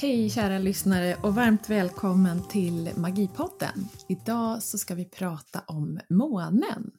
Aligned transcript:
Hej 0.00 0.30
kära 0.30 0.58
lyssnare 0.58 1.16
och 1.22 1.34
varmt 1.34 1.70
välkommen 1.70 2.48
till 2.48 2.90
Magipodden. 2.96 3.88
Idag 4.08 4.62
så 4.62 4.78
ska 4.78 4.94
vi 4.94 5.04
prata 5.04 5.62
om 5.66 6.00
månen. 6.08 6.90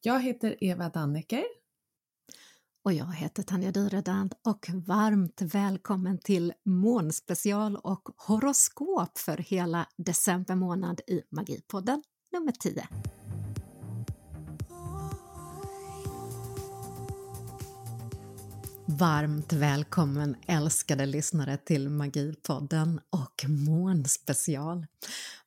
Jag 0.00 0.22
heter 0.22 0.64
Eva 0.64 0.88
Dannecker. 0.88 1.44
Och 2.84 2.92
jag 2.92 3.14
heter 3.14 3.42
Tanja 3.42 3.70
Dyredand 3.70 4.34
och 4.44 4.66
varmt 4.86 5.42
välkommen 5.42 6.18
till 6.18 6.52
månspecial 6.64 7.76
och 7.76 8.08
horoskop 8.16 9.18
för 9.18 9.36
hela 9.36 9.86
december 9.96 10.54
månad 10.54 11.00
i 11.06 11.22
Magipodden 11.30 12.02
nummer 12.32 12.52
10. 12.52 12.88
Varmt 18.98 19.52
välkommen 19.52 20.36
älskade 20.46 21.06
lyssnare 21.06 21.56
till 21.56 21.88
Magipodden 21.88 23.00
och 23.10 23.44
månspecial. 23.48 24.86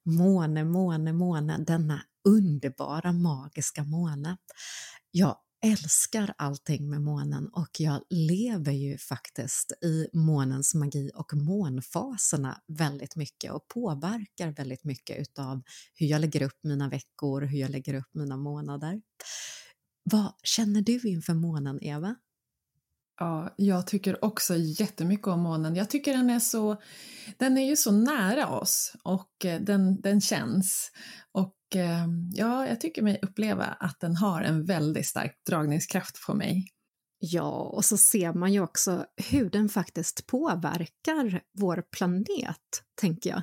Måne, 0.03 0.63
måne, 0.63 1.13
måne, 1.13 1.58
denna 1.58 2.02
underbara 2.23 3.12
magiska 3.12 3.84
måne. 3.84 4.38
Jag 5.12 5.38
älskar 5.66 6.34
allting 6.38 6.89
med 6.89 7.02
månen 7.02 7.48
och 7.48 7.70
jag 7.80 8.02
lever 8.09 8.72
ju 8.72 8.98
faktiskt 8.98 9.72
i 9.84 10.08
månens 10.13 10.75
magi 10.75 11.11
och 11.16 11.34
månfaserna 11.34 12.61
väldigt 12.67 13.16
mycket 13.16 13.52
och 13.52 13.67
påverkar 13.67 14.52
väldigt 14.52 14.84
mycket 14.84 15.20
utav 15.20 15.61
hur 15.94 16.05
jag 16.08 16.22
lägger 16.22 16.41
upp 16.41 16.59
mina 16.63 16.89
veckor, 16.89 17.41
hur 17.41 17.59
jag 17.59 17.70
lägger 17.70 17.94
upp 17.94 18.09
mina 18.13 18.38
månader. 18.38 19.02
Vad 20.03 20.33
känner 20.44 20.81
du 20.81 21.00
inför 21.00 21.33
månen, 21.33 21.80
Eva? 21.83 22.16
Ja, 23.20 23.53
jag 23.58 23.88
tycker 23.88 24.25
också 24.25 24.56
jättemycket 24.56 25.28
om 25.28 25.39
månen. 25.39 25.75
Jag 25.75 25.89
tycker 25.89 26.14
den 26.14 26.30
är 26.30 26.39
så, 26.39 26.81
den 27.38 27.58
är 27.58 27.70
ju 27.70 27.76
så 27.76 27.92
nära 27.92 28.48
oss 28.48 28.94
och 29.03 29.45
eh, 29.45 29.61
den, 29.61 30.02
den 30.02 30.22
känns. 30.22 30.92
Och 31.31 31.76
eh, 31.76 32.08
ja, 32.34 32.67
jag 32.67 32.81
tycker 32.81 33.02
mig 33.02 33.20
uppleva 33.22 33.66
att 33.66 34.00
den 34.00 34.16
har 34.16 34.42
en 34.42 34.66
väldigt 34.66 35.06
stark 35.06 35.42
dragningskraft 35.50 36.26
på 36.26 36.34
mig. 36.34 36.67
Ja, 37.20 37.52
och 37.52 37.86
så 37.86 37.98
ser 37.98 38.34
man 38.34 38.53
ju 38.53 38.61
också 38.61 39.06
hur 39.30 39.50
den 39.50 39.70
faktiskt 39.70 40.28
påverkar 40.28 41.42
vår 41.59 41.83
planet, 41.98 42.83
tänker 43.02 43.30
jag. 43.30 43.42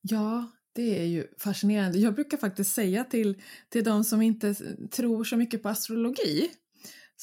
Ja, 0.00 0.50
det 0.74 1.00
är 1.00 1.04
ju 1.04 1.26
fascinerande. 1.38 1.98
Jag 1.98 2.14
brukar 2.14 2.36
faktiskt 2.36 2.74
säga 2.74 3.04
till, 3.04 3.42
till 3.68 3.84
de 3.84 4.04
som 4.04 4.22
inte 4.22 4.54
tror 4.90 5.24
så 5.24 5.36
mycket 5.36 5.62
på 5.62 5.68
astrologi 5.68 6.50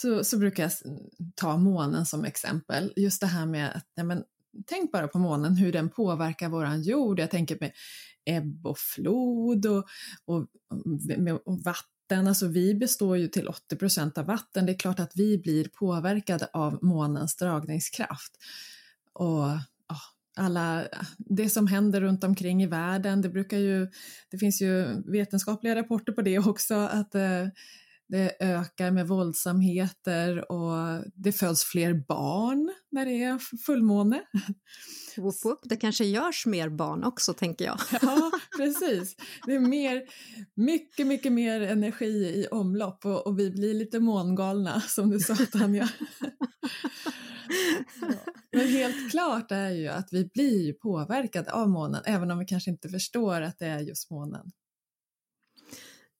så, 0.02 0.24
så 0.24 0.38
brukar 0.38 0.64
jag 0.64 0.72
mm, 0.86 1.04
ta 1.36 1.58
månen 1.58 2.06
som 2.06 2.26
exempel. 2.26 2.94
Just 2.96 3.22
det 3.22 3.28
här 3.28 3.46
med 3.46 3.72
att 3.76 3.88
ja, 3.96 4.04
men, 4.04 4.24
tänk 4.66 4.92
bara 4.92 5.08
på 5.08 5.20
månen, 5.20 5.56
hur 5.56 5.72
den 5.72 5.90
påverkar 5.90 6.50
våran 6.50 6.82
jord. 6.82 7.20
Jag 7.20 7.32
tänker 7.32 7.58
med 7.60 7.72
ebb 8.26 8.68
och 8.68 8.78
flod 8.78 9.66
och, 9.66 9.88
och, 10.26 10.48
och 11.46 11.60
vatten. 11.64 12.28
Alltså 12.28 12.48
vi 12.48 12.76
består 12.76 13.18
ju 13.18 13.28
till 13.28 13.48
80 13.48 13.76
procent 13.76 14.18
av 14.18 14.26
vatten. 14.26 14.66
Det 14.66 14.72
är 14.72 14.80
klart 14.80 15.00
att 15.00 15.12
vi 15.16 15.38
blir 15.38 15.68
påverkade 15.68 16.48
av 16.54 16.80
månens 16.84 17.36
dragningskraft. 17.36 18.32
Och 19.14 19.46
alla, 20.38 20.88
det 21.18 21.50
som 21.50 21.68
händer 21.68 22.02
runt 22.02 22.24
omkring 22.24 22.64
i 22.64 22.68
världen, 22.68 23.22
det 23.22 23.30
brukar 23.30 23.58
ju, 23.58 23.88
det 24.32 24.38
finns 24.38 24.62
ju 24.62 25.02
vetenskapliga 25.12 25.76
rapporter 25.76 26.14
på 26.14 26.22
det 26.22 26.40
också, 26.40 26.76
att 26.76 27.16
eh, 27.16 27.48
det 28.10 28.38
ökar 28.40 28.92
med 28.92 29.08
våldsamheter 29.08 30.52
och 30.52 31.04
det 31.16 31.32
föds 31.32 31.64
fler 31.64 31.94
barn 32.08 32.74
när 32.92 33.06
det 33.06 33.24
är 33.24 33.38
fullmåne. 33.66 34.22
Woop 35.18 35.46
woop. 35.46 35.60
Det 35.64 35.76
kanske 35.76 36.06
görs 36.06 36.46
mer 36.46 36.70
barn 36.70 37.04
också, 37.04 37.34
tänker 37.34 37.66
jag. 37.66 37.80
Ja, 38.02 38.32
precis. 38.58 39.16
Det 39.46 39.56
är 39.56 39.60
mer, 39.60 40.02
mycket, 40.56 41.08
mycket 41.08 41.32
mer 41.32 41.62
energi 41.62 42.06
i 42.08 42.48
omlopp 42.52 43.06
och, 43.06 43.28
och 43.28 43.40
vi 43.40 43.52
blir 43.52 43.74
lite 43.74 44.00
mångalna, 44.00 44.82
som 44.82 45.10
du 45.10 45.20
sa, 45.20 45.36
Tanja. 45.36 45.90
Men 48.52 48.68
helt 48.68 49.12
klart 49.12 49.52
är 49.52 49.70
ju 49.70 49.88
att 49.88 50.08
vi 50.12 50.26
blir 50.34 50.74
påverkade 50.74 51.52
av 51.52 51.70
månen, 51.70 52.02
även 52.06 52.32
om 52.32 52.40
vi 52.40 52.46
kanske 52.46 52.72
inte 52.72 52.90
förstår 52.90 53.42
att 53.42 53.60
det 53.60 53.68
är 53.68 53.80
just 53.80 54.12
månen. 54.12 54.52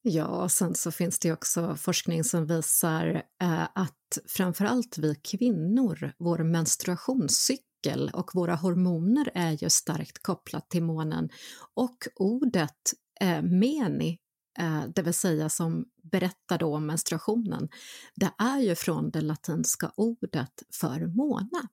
Ja, 0.02 0.26
och 0.26 0.52
sen 0.52 0.76
så 0.76 0.92
finns 0.92 1.20
det 1.20 1.32
också 1.32 1.76
forskning 1.76 2.24
som 2.24 2.46
visar 2.46 3.24
eh, 3.42 3.64
att 3.74 4.18
framförallt 4.28 4.98
vi 4.98 5.16
kvinnor, 5.16 6.14
vår 6.18 6.38
menstruationscykel 6.38 8.12
och 8.14 8.32
våra 8.34 8.56
hormoner 8.56 9.32
är 9.34 9.64
ju 9.64 9.70
starkt 9.70 10.24
kopplat 10.24 10.70
till 10.70 10.84
månen. 10.84 11.30
Och 11.74 11.98
ordet 12.16 12.94
eh, 13.22 13.42
meni, 13.42 14.20
eh, 14.60 14.84
det 14.96 15.02
vill 15.02 15.14
säga 15.14 15.50
som 15.50 15.86
berättar 16.12 16.58
då 16.58 16.76
om 16.76 16.86
menstruationen, 16.86 17.70
det 18.16 18.32
är 18.38 18.60
ju 18.60 18.76
från 18.76 19.12
det 19.12 19.22
latinska 19.22 19.92
ordet 19.96 20.64
för 20.74 21.08
måna. 21.08 21.68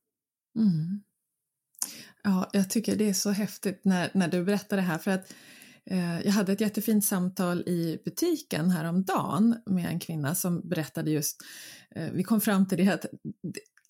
Mm. 0.59 1.03
Ja, 2.23 2.51
jag 2.53 2.71
tycker 2.71 2.97
det 2.97 3.09
är 3.09 3.15
så 3.15 3.31
häftigt 3.31 3.81
när, 3.85 4.11
när 4.15 4.29
du 4.29 4.45
berättar 4.45 4.77
det 4.77 4.83
här 4.83 4.99
för 4.99 5.11
att 5.11 5.33
Eh, 5.33 5.56
Eh, 5.91 6.21
jag 6.21 6.33
hade 6.33 6.53
ett 6.53 6.61
jättefint 6.61 7.05
samtal 7.05 7.61
i 7.61 7.99
butiken 8.05 8.71
häromdagen 8.71 9.57
med 9.67 9.87
en 9.87 10.01
kvinna 10.01 10.35
som 10.35 10.69
berättade 10.69 11.11
just, 11.11 11.37
eh, 11.95 12.11
vi 12.13 12.23
kom 12.23 12.41
fram 12.41 12.69
till 12.69 12.79
det 12.79 12.95
att 12.95 13.07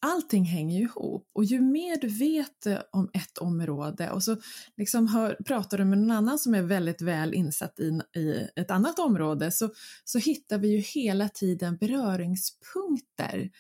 allting 0.01 0.45
hänger 0.45 0.81
ihop 0.81 1.31
och 1.35 1.45
ju 1.45 1.61
mer 1.61 2.01
du 2.01 2.09
vet 2.09 2.67
eh, 2.67 2.79
om 2.93 3.11
ett 3.13 3.39
område 3.39 4.11
och 4.11 4.23
så 4.23 4.37
liksom 4.77 5.09
hör, 5.09 5.37
pratar 5.47 5.79
du 5.79 5.85
med 5.85 5.99
någon 5.99 6.11
annan 6.11 6.39
som 6.39 6.55
är 6.55 6.63
väldigt 6.63 7.03
väl 7.03 7.35
insatt 7.35 7.81
i, 7.81 8.01
i 8.21 8.49
ett 8.57 8.71
annat 8.71 8.99
område 8.99 9.51
så, 9.51 9.71
så 10.05 10.19
hittar 10.19 10.59
vi 10.59 10.69
ju 10.69 10.79
hela 10.79 11.29
tiden 11.29 11.77
beröringspunkter. 11.77 13.51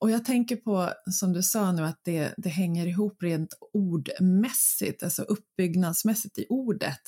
Och 0.00 0.10
jag 0.10 0.24
tänker 0.24 0.56
på, 0.56 0.92
som 1.10 1.32
du 1.32 1.42
sa 1.42 1.72
nu, 1.72 1.82
att 1.82 2.00
det, 2.02 2.34
det 2.36 2.48
hänger 2.48 2.86
ihop 2.86 3.22
rent 3.22 3.54
ordmässigt, 3.72 5.02
alltså 5.02 5.22
uppbyggnadsmässigt 5.22 6.38
i 6.38 6.46
ordet. 6.48 7.00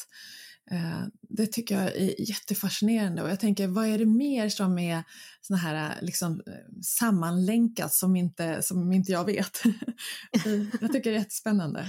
Eh, 0.71 1.07
det 1.29 1.47
tycker 1.47 1.75
jag 1.75 1.97
är 1.97 2.29
jättefascinerande 2.29 3.23
och 3.23 3.31
jag 3.31 3.41
tänker 3.41 3.69
vad 3.69 3.87
är 3.87 3.99
det 3.99 4.07
mer 4.07 4.49
som 4.49 4.79
är 4.79 5.05
såna 5.41 5.59
här 5.59 5.91
eh, 5.91 6.07
liksom 6.07 6.43
eh, 6.47 6.83
sammanlänkat 6.83 7.95
som 7.95 8.17
inte, 8.17 8.63
som 8.63 8.93
inte 8.93 9.13
jag 9.13 9.25
vet? 9.25 9.63
jag 10.81 10.93
tycker 10.93 11.11
det 11.11 11.17
är 11.17 11.19
jättespännande. 11.19 11.87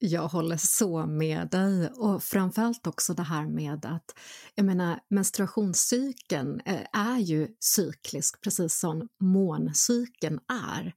Jag 0.00 0.28
håller 0.28 0.56
så 0.56 1.06
med 1.06 1.48
dig 1.50 1.88
och 1.88 2.22
framförallt 2.22 2.86
också 2.86 3.14
det 3.14 3.22
här 3.22 3.46
med 3.46 3.84
att 3.84 4.14
jag 4.54 4.66
menar 4.66 5.00
menstruationscykeln 5.10 6.60
är 6.92 7.18
ju 7.18 7.48
cyklisk 7.60 8.40
precis 8.40 8.78
som 8.78 9.08
måncykeln 9.20 10.40
är. 10.72 10.94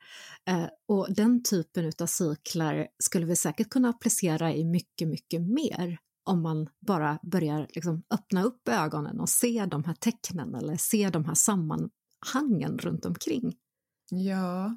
Och 0.88 1.14
den 1.14 1.44
typen 1.44 1.92
av 2.02 2.06
cyklar 2.06 2.88
skulle 3.00 3.26
vi 3.26 3.36
säkert 3.36 3.70
kunna 3.70 3.90
applicera 3.90 4.54
i 4.54 4.66
mycket, 4.66 5.08
mycket 5.08 5.42
mer 5.42 5.98
om 6.24 6.42
man 6.42 6.70
bara 6.80 7.20
börjar 7.22 7.68
liksom 7.76 8.04
öppna 8.10 8.44
upp 8.44 8.70
ögonen 8.70 9.20
och 9.20 9.30
se 9.30 9.66
de 9.66 9.84
här 9.84 9.94
tecknen 9.94 10.56
eller 10.56 10.78
se 10.78 11.10
de 11.10 11.26
här 11.26 11.34
sammanhangen 11.34 12.78
runt 12.80 13.06
omkring. 13.06 13.54
Ja, 14.10 14.76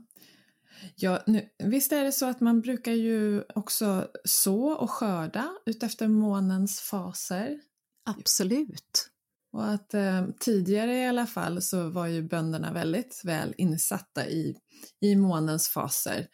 ja 0.95 1.23
nu, 1.27 1.49
visst 1.65 1.93
är 1.93 2.05
det 2.05 2.13
så 2.13 2.27
att 2.27 2.41
man 2.41 2.61
brukar 2.61 2.93
ju 2.93 3.43
också 3.55 4.09
så 4.25 4.73
och 4.73 4.91
skörda 4.91 5.51
utefter 5.67 6.09
månens 6.09 6.81
faser? 6.81 7.61
Absolut. 8.05 9.11
Och 9.53 9.71
att 9.71 9.95
eh, 9.95 10.27
tidigare 10.41 10.97
i 10.97 11.07
alla 11.07 11.27
fall 11.27 11.63
så 11.63 11.89
var 11.89 12.07
ju 12.07 12.23
bönderna 12.23 12.73
väldigt 12.73 13.21
väl 13.25 13.55
insatta 13.59 14.27
i, 14.27 14.57
i 15.01 15.17
månens 15.17 15.69
faser 15.69 16.29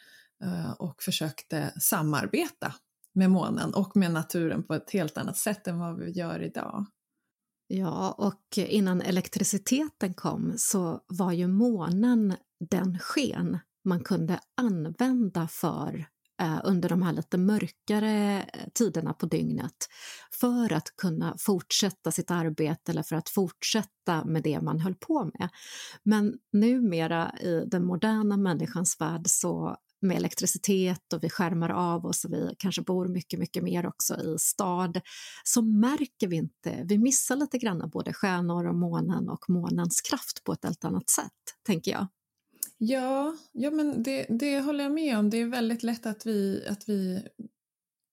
eh, 0.44 0.70
och 0.70 1.02
försökte 1.02 1.73
samarbeta 1.81 2.75
med 3.15 3.31
månen 3.31 3.75
och 3.75 3.97
med 3.97 4.12
naturen 4.12 4.62
på 4.62 4.75
ett 4.75 4.91
helt 4.91 5.19
annat 5.19 5.37
sätt 5.37 5.67
än 5.67 5.79
vad 5.79 5.99
vi 5.99 6.11
gör 6.11 6.43
idag. 6.43 6.87
Ja, 7.67 8.12
och 8.19 8.59
innan 8.59 9.03
elektriciteten 9.03 10.15
kom 10.15 10.53
så 10.57 11.01
var 11.07 11.33
ju 11.33 11.47
månen 11.47 12.37
den 12.71 12.99
sken 12.99 13.59
man 13.85 14.01
kunde 14.05 14.41
använda 14.57 15.49
för 15.49 16.07
eh, 16.43 16.61
under 16.65 16.89
de 16.89 17.03
här 17.03 17.12
lite 17.12 17.39
mörkare 17.39 18.43
eh, 18.43 18.69
tiderna 18.75 19.12
på 19.12 19.27
dygnet 19.27 19.89
för 20.41 20.73
att 20.73 20.97
kunna 20.97 21.35
fortsätta 21.39 22.11
sitt 22.11 22.31
arbete 22.31 22.93
eller 22.93 23.03
för 23.03 23.17
att 23.17 23.29
fortsätta 23.29 24.25
med 24.25 24.43
det 24.43 24.61
man 24.61 24.81
höll 24.81 24.95
på 24.95 25.25
med. 25.25 25.49
Men 26.03 26.35
numera 26.53 27.35
i 27.41 27.65
den 27.67 27.85
moderna 27.85 28.37
människans 28.37 29.01
värld 29.01 29.23
så 29.27 29.77
med 30.00 30.17
elektricitet 30.17 31.12
och 31.12 31.25
vi 31.25 31.31
skärmar 31.31 31.70
av 31.70 32.06
oss 32.06 32.25
och 32.25 32.32
vi 32.32 32.55
kanske 32.58 32.82
bor 32.82 33.08
mycket, 33.08 33.38
mycket 33.38 33.62
mer 33.62 33.87
också 33.87 34.14
i 34.14 34.37
stad, 34.38 35.00
så 35.44 35.62
märker 35.62 36.29
vi 36.29 36.37
inte, 36.37 36.85
vi 36.85 36.99
missar 36.99 37.37
lite 37.37 37.58
grann 37.58 37.91
både 37.91 38.12
stjärnor 38.12 38.67
och 38.67 38.75
månen 38.75 39.29
och 39.29 39.50
månens 39.50 40.00
kraft 40.00 40.44
på 40.44 40.52
ett 40.52 40.64
helt 40.64 40.85
annat 40.85 41.11
sätt, 41.11 41.56
tänker 41.67 41.91
jag. 41.91 42.06
Ja, 42.79 43.37
ja 43.52 43.70
men 43.70 44.02
det, 44.02 44.26
det 44.29 44.61
håller 44.61 44.85
jag 44.85 44.93
med 44.93 45.19
om. 45.19 45.31
Det 45.31 45.37
är 45.37 45.47
väldigt 45.47 45.82
lätt 45.82 46.06
att 46.06 46.26
vi, 46.26 46.67
att 46.69 46.88
vi 46.88 47.23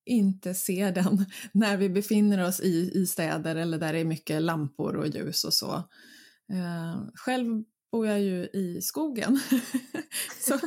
inte 0.06 0.54
ser 0.54 0.92
den 0.92 1.26
när 1.52 1.78
vi 1.78 1.90
befinner 1.90 2.48
oss 2.48 2.60
i, 2.60 2.92
i 2.94 3.08
städer 3.08 3.56
eller 3.56 3.78
där 3.78 3.94
det 3.94 4.00
är 4.00 4.06
mycket 4.06 4.42
lampor 4.42 4.96
och 4.96 5.08
ljus 5.08 5.44
och 5.44 5.54
så. 5.54 5.74
Eh, 6.54 7.02
själv 7.14 7.64
bor 7.92 8.08
jag 8.08 8.22
ju 8.22 8.44
i 8.54 8.82
skogen. 8.82 9.40
så, 10.42 10.60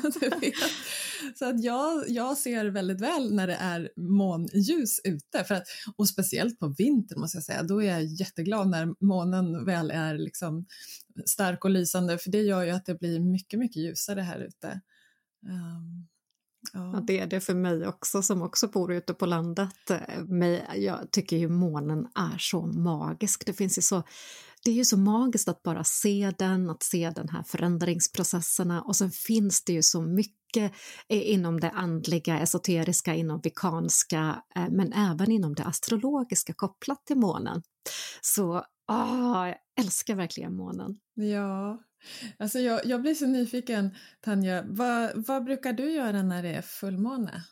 så 1.35 1.45
att 1.45 1.65
jag, 1.65 2.05
jag 2.09 2.37
ser 2.37 2.65
väldigt 2.67 3.01
väl 3.01 3.35
när 3.35 3.47
det 3.47 3.55
är 3.55 3.91
månljus 3.97 5.01
ute. 5.05 5.45
För 5.45 5.55
att, 5.55 5.67
och 5.97 6.09
speciellt 6.09 6.59
på 6.59 6.75
vintern 6.79 7.21
måste 7.21 7.37
jag 7.37 7.45
säga, 7.45 7.63
då 7.63 7.83
är 7.83 7.87
jag 7.87 8.05
jätteglad 8.05 8.69
när 8.69 9.05
månen 9.05 9.65
väl 9.65 9.91
är 9.91 10.19
liksom 10.19 10.67
stark 11.27 11.65
och 11.65 11.71
lysande 11.71 12.19
för 12.19 12.31
det 12.31 12.43
gör 12.43 12.65
ju 12.65 12.71
att 12.71 12.87
det 12.87 12.95
blir 12.95 13.21
mycket, 13.21 13.59
mycket 13.59 13.83
ljusare 13.83 14.21
här 14.21 14.41
ute. 14.41 14.81
Um, 15.47 16.09
Ja. 16.73 16.93
ja. 16.95 17.01
det 17.07 17.21
är 17.21 17.27
det 17.27 17.41
för 17.41 17.55
mig 17.55 17.87
också 17.87 18.23
som 18.23 18.43
också 18.43 18.69
bor 18.69 18.93
ute 18.93 19.15
på 19.15 19.27
landet. 19.27 19.91
Eh, 19.91 20.77
jag 20.77 21.11
tycker 21.11 21.37
ju 21.37 21.49
månen 21.49 22.07
är 22.15 22.39
så 22.39 22.67
magisk. 22.67 23.47
Det 23.47 23.53
finns 23.53 23.79
ju 23.79 23.83
så 23.83 24.03
det 24.65 24.71
är 24.71 24.75
ju 24.75 24.85
så 24.85 24.97
magiskt 24.97 25.49
att 25.49 25.63
bara 25.63 25.85
se 25.85 26.33
den, 26.39 26.71
att 26.71 26.83
se 26.83 27.11
den 27.11 27.29
här 27.29 27.43
förändringsprocesserna 27.43 28.83
och 28.83 28.97
sen 28.97 29.11
finns 29.11 29.65
det 29.65 29.73
ju 29.73 29.83
så 29.83 30.03
mycket 30.03 30.73
inom 31.09 31.61
det 31.61 31.71
andliga, 31.71 32.41
esoteriska, 32.41 33.15
inom 33.15 33.41
vikanska 33.41 34.43
eh, 34.57 34.69
men 34.71 34.93
även 34.93 35.31
inom 35.31 35.55
det 35.55 35.65
astrologiska 35.65 36.53
kopplat 36.53 37.07
till 37.07 37.17
månen. 37.17 37.63
Så 38.21 38.65
åh, 38.91 39.49
jag 39.49 39.57
älskar 39.81 40.15
verkligen 40.15 40.57
månen. 40.57 40.99
Ja, 41.15 41.83
alltså 42.39 42.59
jag, 42.59 42.87
jag 42.87 43.03
blir 43.03 43.15
så 43.15 43.27
nyfiken 43.27 43.95
Tanja, 44.21 44.65
vad, 44.67 45.27
vad 45.27 45.45
brukar 45.45 45.73
du 45.73 45.93
göra 45.93 46.23
när 46.23 46.43
det 46.43 46.55
är 46.55 46.63
fullmåne? 46.63 47.45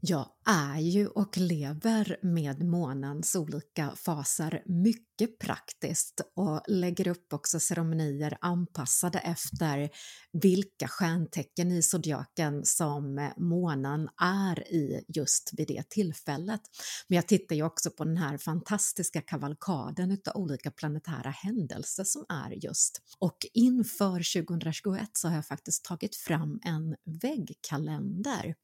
Jag 0.00 0.28
är 0.46 0.80
ju 0.80 1.06
och 1.06 1.38
lever 1.38 2.16
med 2.22 2.64
månens 2.64 3.36
olika 3.36 3.92
faser 3.96 4.62
mycket 4.66 5.38
praktiskt 5.38 6.20
och 6.34 6.62
lägger 6.68 7.08
upp 7.08 7.32
också 7.32 7.60
ceremonier 7.60 8.38
anpassade 8.40 9.18
efter 9.18 9.90
vilka 10.32 10.88
stjärntecken 10.88 11.72
i 11.72 11.82
zodiaken 11.82 12.64
som 12.64 13.30
månen 13.36 14.08
är 14.22 14.72
i 14.72 15.04
just 15.08 15.50
vid 15.56 15.68
det 15.68 15.88
tillfället. 15.88 16.60
Men 17.08 17.16
jag 17.16 17.28
tittar 17.28 17.56
ju 17.56 17.62
också 17.62 17.90
på 17.90 18.04
den 18.04 18.16
här 18.16 18.38
fantastiska 18.38 19.20
kavalkaden 19.20 20.10
utav 20.10 20.36
olika 20.36 20.70
planetära 20.70 21.30
händelser 21.30 22.04
som 22.04 22.24
är 22.28 22.50
just. 22.50 23.02
Och 23.18 23.46
inför 23.52 24.42
2021 24.42 25.10
så 25.12 25.28
har 25.28 25.34
jag 25.34 25.46
faktiskt 25.46 25.84
tagit 25.84 26.16
fram 26.16 26.60
en 26.62 26.96
väggkalender 27.22 28.54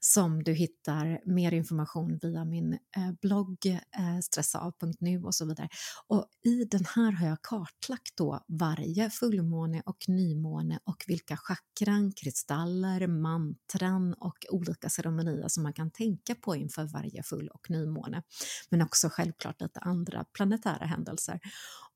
som 0.00 0.42
du 0.42 0.52
hittar 0.52 1.27
mer 1.28 1.54
information 1.54 2.18
via 2.22 2.44
min 2.44 2.72
eh, 2.72 3.12
blogg 3.22 3.66
eh, 3.66 4.18
stressav.nu 4.22 5.22
och 5.22 5.34
så 5.34 5.46
vidare. 5.46 5.68
Och 6.06 6.26
i 6.44 6.64
den 6.64 6.84
här 6.94 7.12
har 7.12 7.26
jag 7.26 7.42
kartlagt 7.42 8.16
då 8.16 8.44
varje 8.48 9.10
fullmåne 9.10 9.82
och 9.86 10.08
nymåne 10.08 10.78
och 10.84 11.04
vilka 11.06 11.36
chakran, 11.36 12.12
kristaller, 12.12 13.06
mantran 13.06 14.14
och 14.14 14.46
olika 14.50 14.88
ceremonier 14.88 15.48
som 15.48 15.62
man 15.62 15.72
kan 15.72 15.90
tänka 15.90 16.34
på 16.34 16.56
inför 16.56 16.84
varje 16.84 17.22
full 17.22 17.48
och 17.48 17.70
nymåne. 17.70 18.22
Men 18.70 18.82
också 18.82 19.08
självklart 19.08 19.60
lite 19.60 19.80
andra 19.80 20.24
planetära 20.32 20.86
händelser. 20.86 21.40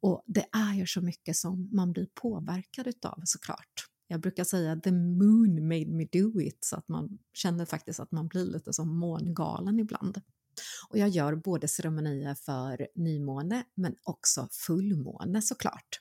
Och 0.01 0.23
det 0.27 0.47
är 0.53 0.75
ju 0.75 0.87
så 0.87 1.01
mycket 1.01 1.37
som 1.37 1.69
man 1.73 1.93
blir 1.93 2.07
påverkad 2.15 2.87
utav 2.87 3.21
såklart. 3.25 3.92
Jag 4.07 4.21
brukar 4.21 4.45
säga 4.45 4.77
the 4.77 4.93
moon 4.93 5.69
made 5.69 5.91
me 5.91 6.05
do 6.13 6.41
it 6.41 6.59
så 6.61 6.77
att 6.77 6.89
man 6.89 7.19
känner 7.33 7.65
faktiskt 7.65 8.01
att 8.01 8.13
man 8.13 8.29
blir 8.29 8.45
lite 8.45 8.73
som 8.73 8.99
mångalen 8.99 9.79
ibland. 9.79 10.21
Och 10.89 10.99
jag 10.99 11.09
gör 11.09 11.35
både 11.35 11.69
ceremonier 11.69 12.35
för 12.35 12.89
nymåne 12.95 13.65
men 13.75 13.95
också 14.05 14.49
fullmåne 14.51 15.43
såklart. 15.43 16.01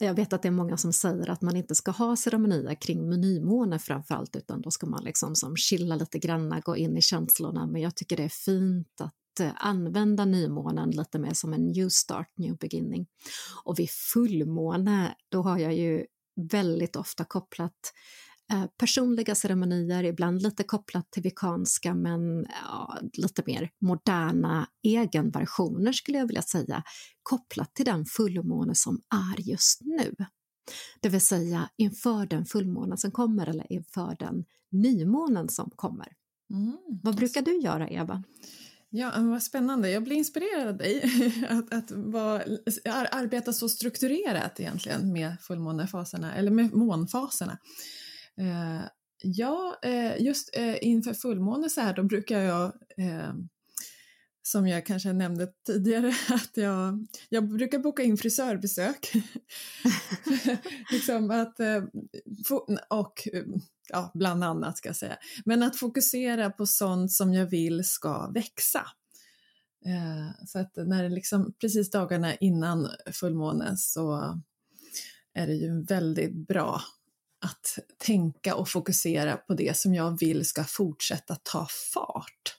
Jag 0.00 0.14
vet 0.14 0.32
att 0.32 0.42
det 0.42 0.48
är 0.48 0.52
många 0.52 0.76
som 0.76 0.92
säger 0.92 1.30
att 1.30 1.42
man 1.42 1.56
inte 1.56 1.74
ska 1.74 1.90
ha 1.90 2.16
ceremonier 2.16 2.74
kring 2.74 3.10
nymåne 3.10 3.78
framförallt 3.78 4.36
utan 4.36 4.62
då 4.62 4.70
ska 4.70 4.86
man 4.86 5.04
liksom 5.04 5.34
som 5.36 5.56
chilla 5.56 5.94
lite 5.94 6.18
granna, 6.18 6.60
gå 6.60 6.76
in 6.76 6.96
i 6.96 7.02
känslorna 7.02 7.66
men 7.66 7.82
jag 7.82 7.96
tycker 7.96 8.16
det 8.16 8.24
är 8.24 8.28
fint 8.28 9.00
att 9.00 9.40
eh, 9.40 9.50
använda 9.56 10.24
nymånen 10.24 10.90
lite 10.90 11.18
mer 11.18 11.34
som 11.34 11.52
en 11.52 11.66
new 11.66 11.88
start, 11.88 12.32
new 12.36 12.56
beginning. 12.56 13.06
Och 13.64 13.78
vid 13.78 13.90
fullmåne, 13.90 15.14
då 15.28 15.42
har 15.42 15.58
jag 15.58 15.74
ju 15.74 16.06
väldigt 16.38 16.96
ofta 16.96 17.24
kopplat 17.24 17.92
eh, 18.52 18.66
personliga 18.66 19.34
ceremonier, 19.34 20.04
ibland 20.04 20.42
lite 20.42 20.64
kopplat 20.64 21.10
till 21.10 21.22
vikanska 21.22 21.94
men 21.94 22.46
ja, 22.64 22.98
lite 23.12 23.42
mer 23.46 23.70
moderna 23.80 24.68
egenversioner 24.82 25.92
skulle 25.92 26.18
jag 26.18 26.26
vilja 26.26 26.42
säga, 26.42 26.82
kopplat 27.22 27.74
till 27.74 27.84
den 27.84 28.04
fullmåne 28.04 28.74
som 28.74 29.00
är 29.14 29.40
just 29.40 29.80
nu. 29.80 30.14
Det 31.00 31.08
vill 31.08 31.20
säga 31.20 31.70
inför 31.76 32.26
den 32.26 32.46
fullmånen 32.46 32.98
som 32.98 33.10
kommer 33.10 33.46
eller 33.46 33.72
inför 33.72 34.16
den 34.18 34.44
nymånen 34.70 35.48
som 35.48 35.70
kommer. 35.76 36.12
Mm. 36.50 36.78
Vad 37.02 37.16
brukar 37.16 37.42
du 37.42 37.60
göra, 37.60 37.88
Eva? 37.88 38.24
Ja, 38.90 39.12
vad 39.16 39.42
spännande. 39.42 39.90
Jag 39.90 40.04
blir 40.04 40.16
inspirerad 40.16 40.68
av 40.68 40.76
dig 40.76 41.02
att, 41.48 41.74
att 41.74 41.90
vara, 41.90 42.42
arbeta 43.10 43.52
så 43.52 43.68
strukturerat 43.68 44.60
egentligen 44.60 45.12
med 45.12 45.36
fullmånefaserna, 45.40 46.34
eller 46.34 46.50
med 46.50 46.74
månfaserna. 46.74 47.58
Eh, 48.38 48.84
ja, 49.22 49.78
eh, 49.82 50.22
just 50.22 50.56
eh, 50.56 50.76
inför 50.80 51.14
fullmåne 51.14 51.70
så 51.70 51.80
här, 51.80 51.94
då 51.94 52.02
brukar 52.02 52.40
jag 52.40 52.64
eh, 52.96 53.32
som 54.42 54.68
jag 54.68 54.86
kanske 54.86 55.12
nämnde 55.12 55.48
tidigare, 55.66 56.08
att 56.28 56.56
jag, 56.56 57.06
jag 57.28 57.48
brukar 57.48 57.78
boka 57.78 58.02
in 58.02 58.16
frisörbesök. 58.16 59.12
liksom 60.92 61.30
att, 61.30 61.60
eh, 61.60 61.84
och 62.88 63.28
ja, 63.88 64.10
bland 64.14 64.44
annat 64.44 64.78
ska 64.78 64.88
jag 64.88 64.96
säga. 64.96 65.16
Men 65.44 65.62
att 65.62 65.76
fokusera 65.76 66.50
på 66.50 66.66
sånt 66.66 67.12
som 67.12 67.34
jag 67.34 67.46
vill 67.46 67.84
ska 67.84 68.30
växa. 68.30 68.86
Eh, 69.86 70.46
så 70.46 70.58
att 70.58 70.76
när 70.76 71.02
det 71.02 71.08
liksom 71.08 71.52
precis 71.60 71.90
dagarna 71.90 72.34
innan 72.34 72.88
fullmåne 73.12 73.76
så 73.76 74.34
är 75.34 75.46
det 75.46 75.54
ju 75.54 75.82
väldigt 75.82 76.34
bra 76.48 76.82
att 77.40 77.78
tänka 77.98 78.54
och 78.54 78.68
fokusera 78.68 79.36
på 79.36 79.54
det 79.54 79.76
som 79.76 79.94
jag 79.94 80.20
vill 80.20 80.46
ska 80.46 80.64
fortsätta 80.64 81.36
ta 81.42 81.66
fart. 81.94 82.54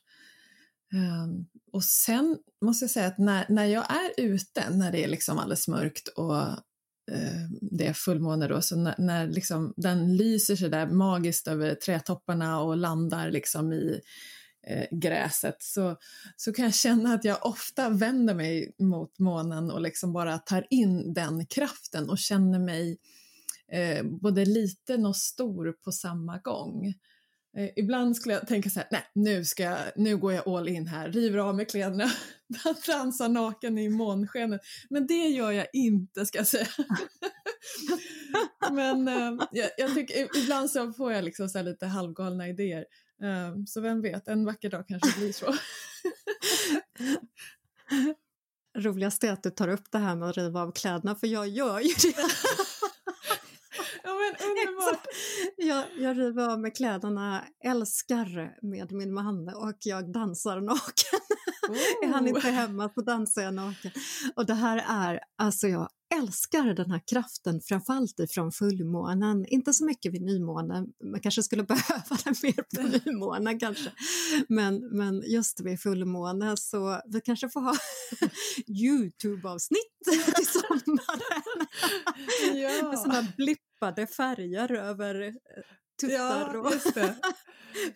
Um, 0.94 1.48
och 1.72 1.84
sen 1.84 2.38
måste 2.62 2.84
jag 2.84 2.92
säga 2.92 3.08
att 3.08 3.18
när, 3.18 3.46
när 3.50 3.66
jag 3.66 3.86
är 3.92 4.12
ute, 4.18 4.70
när 4.70 4.92
det 4.92 5.04
är 5.04 5.08
liksom 5.08 5.40
alldeles 5.40 5.68
mörkt 5.68 6.08
och 6.08 6.44
Eh, 7.12 7.50
det 7.62 7.88
är 7.88 7.94
fullmåne 7.94 8.48
då, 8.48 8.62
så 8.62 8.76
när, 8.76 8.96
när 8.98 9.28
liksom 9.28 9.74
den 9.78 10.18
lyser 10.18 10.56
så 10.56 10.68
där 10.68 10.88
magiskt 10.88 11.48
över 11.48 11.76
trädtopparna 11.76 12.62
och 12.62 12.78
landar 12.78 13.32
liksom 13.32 13.74
i 13.74 14.02
eh, 14.68 14.98
gräset 14.98 15.56
så, 15.60 15.96
så 16.36 16.54
kan 16.54 16.66
jag 16.66 16.74
känna 16.74 17.14
att 17.14 17.26
jag 17.26 17.46
ofta 17.46 17.90
vänder 17.90 18.34
mig 18.34 18.76
mot 18.80 19.20
månen 19.20 19.72
och 19.72 19.82
liksom 19.82 20.14
bara 20.14 20.38
tar 20.38 20.68
in 20.70 21.14
den 21.14 21.46
kraften 21.46 22.10
och 22.10 22.18
känner 22.18 22.60
mig 22.60 22.98
eh, 23.72 24.04
både 24.04 24.46
liten 24.46 25.06
och 25.06 25.16
stor 25.16 25.72
på 25.84 25.92
samma 25.92 26.38
gång. 26.38 26.94
Eh, 27.58 27.70
ibland 27.76 28.16
skulle 28.16 28.34
jag 28.34 28.48
tänka 28.48 28.70
så 28.70 28.80
här, 28.80 28.88
nej 28.92 29.04
nu, 29.16 29.46
ska 29.46 29.64
jag, 29.64 29.78
nu 29.96 30.18
går 30.18 30.34
jag 30.34 30.48
all 30.48 30.68
in 30.68 30.88
här, 30.88 31.12
river 31.12 31.38
av 31.38 31.56
mig 31.56 31.66
kläderna, 31.66 32.12
dansar 32.88 33.30
naken 33.30 33.78
i 33.78 33.90
månskenet. 33.90 34.62
Men 34.90 35.08
det 35.08 35.28
gör 35.28 35.52
jag 35.52 35.68
inte 35.74 36.26
ska 36.26 36.38
jag 36.38 36.48
säga. 36.48 36.68
Men 38.72 39.08
eh, 39.08 39.46
jag, 39.52 39.70
jag, 39.78 39.94
tycker, 39.94 40.38
ibland 40.38 40.72
så 40.72 40.94
får 40.94 41.12
jag 41.12 41.24
liksom 41.24 41.50
så 41.50 41.62
lite 41.62 41.86
halvgalna 41.86 42.48
idéer. 42.48 42.86
Eh, 43.24 43.64
så 43.68 43.82
vem 43.82 44.02
vet, 44.02 44.28
en 44.28 44.46
vacker 44.46 44.70
dag 44.70 44.88
kanske 44.88 45.20
blir 45.20 45.34
så. 45.34 45.56
Roligast 48.78 49.24
är 49.24 49.32
att 49.32 49.44
du 49.44 49.50
tar 49.50 49.68
upp 49.68 49.92
det 49.92 49.98
här 49.98 50.16
med 50.16 50.30
att 50.30 50.38
riva 50.38 50.62
av 50.62 50.72
kläderna 50.72 51.16
för 51.16 51.28
jag 51.28 51.48
gör 51.48 51.80
ju 51.80 51.94
det. 51.94 52.16
Ja, 54.04 54.10
men 54.10 54.50
underbart! 54.50 55.08
jag, 55.58 55.86
jag 55.98 56.20
river 56.20 56.50
av 56.50 56.60
mig 56.60 56.72
kläderna, 56.72 57.44
älskar 57.66 58.58
med 58.62 58.92
min 58.92 59.14
man 59.14 59.50
och 59.50 59.78
jag 59.80 60.12
dansar 60.12 60.62
naken. 60.62 61.20
Oh. 61.70 62.04
är 62.10 62.14
han 62.14 62.28
inte 62.28 62.50
hemma 62.50 62.90
så 62.90 63.02
dansar 63.02 63.42
jag 63.42 63.54
naken. 63.54 63.92
Och 64.36 64.46
det 64.46 64.54
här 64.54 64.86
är, 64.88 65.20
alltså 65.38 65.68
jag 65.68 65.90
älskar 66.16 66.74
den 66.74 66.92
här 66.92 67.02
kraften, 67.08 67.62
framförallt 67.62 68.20
ifrån 68.20 68.52
fullmånen. 68.52 69.46
Inte 69.46 69.74
så 69.74 69.86
mycket 69.86 70.14
vid 70.14 70.22
nymånen, 70.22 70.88
man 71.12 71.22
kanske 71.22 71.44
skulle 71.44 71.64
behöva 71.74 72.18
den 72.24 72.36
mer 72.44 72.64
på 72.76 73.10
nymånen 73.10 73.60
kanske. 73.60 73.92
Men, 74.48 74.98
men 74.98 75.24
just 75.26 75.62
vid 75.62 75.80
fullmåne 75.82 76.58
så 76.58 77.02
vi 77.06 77.22
kanske 77.22 77.50
får 77.50 77.62
ha 77.62 77.76
Youtube-avsnitt 78.68 80.00
till 80.36 80.48
sommaren. 80.48 81.68
Ja. 82.54 82.90
Med 82.90 83.00
såna 83.00 83.28
blipp 83.38 83.60
droppade 83.80 84.08
färger 84.08 84.72
över 84.72 85.22
eh, 85.22 85.34
tuttar 86.02 86.54
Ja, 86.54 86.60
och 86.60 86.72
just 86.74 86.96
det. 86.96 87.16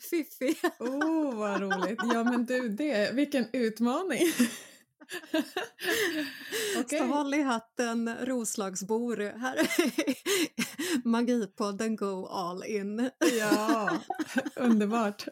fiffi. 0.09 0.55
Åh, 0.79 0.89
oh, 0.89 1.35
vad 1.35 1.61
roligt. 1.61 1.99
Ja, 2.13 2.23
men 2.23 2.45
du, 2.45 2.69
det, 2.69 3.11
vilken 3.13 3.45
utmaning. 3.53 4.19
Okay. 6.79 6.99
Så 6.99 7.05
håll 7.05 7.33
i 7.33 7.41
hatten, 7.41 8.25
Roslagsbor. 8.25 9.39
Här 9.39 9.55
är 9.57 9.67
Magipodden 11.07 11.95
Go 11.95 12.25
All 12.25 12.63
In. 12.63 13.09
ja, 13.39 13.99
underbart. 14.55 15.27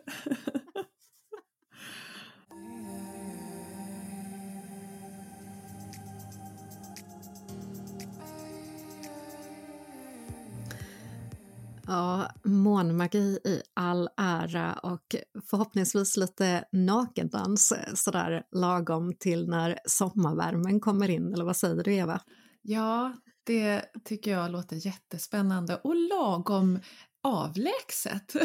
Ja, 11.87 12.31
månmagi 12.43 13.39
i 13.45 13.61
all 13.73 14.09
ära 14.17 14.73
och 14.73 15.15
förhoppningsvis 15.49 16.17
lite 16.17 16.63
nakendans 16.71 17.73
sådär 17.95 18.43
lagom 18.51 19.13
till 19.13 19.47
när 19.47 19.79
sommarvärmen 19.85 20.79
kommer 20.79 21.09
in, 21.09 21.33
eller 21.33 21.45
vad 21.45 21.57
säger 21.57 21.83
du 21.83 21.93
Eva? 21.93 22.21
Ja, 22.61 23.13
det 23.43 23.85
tycker 24.05 24.31
jag 24.31 24.51
låter 24.51 24.85
jättespännande 24.85 25.75
och 25.83 25.95
lagom 25.95 26.79
avlägset. 27.23 28.33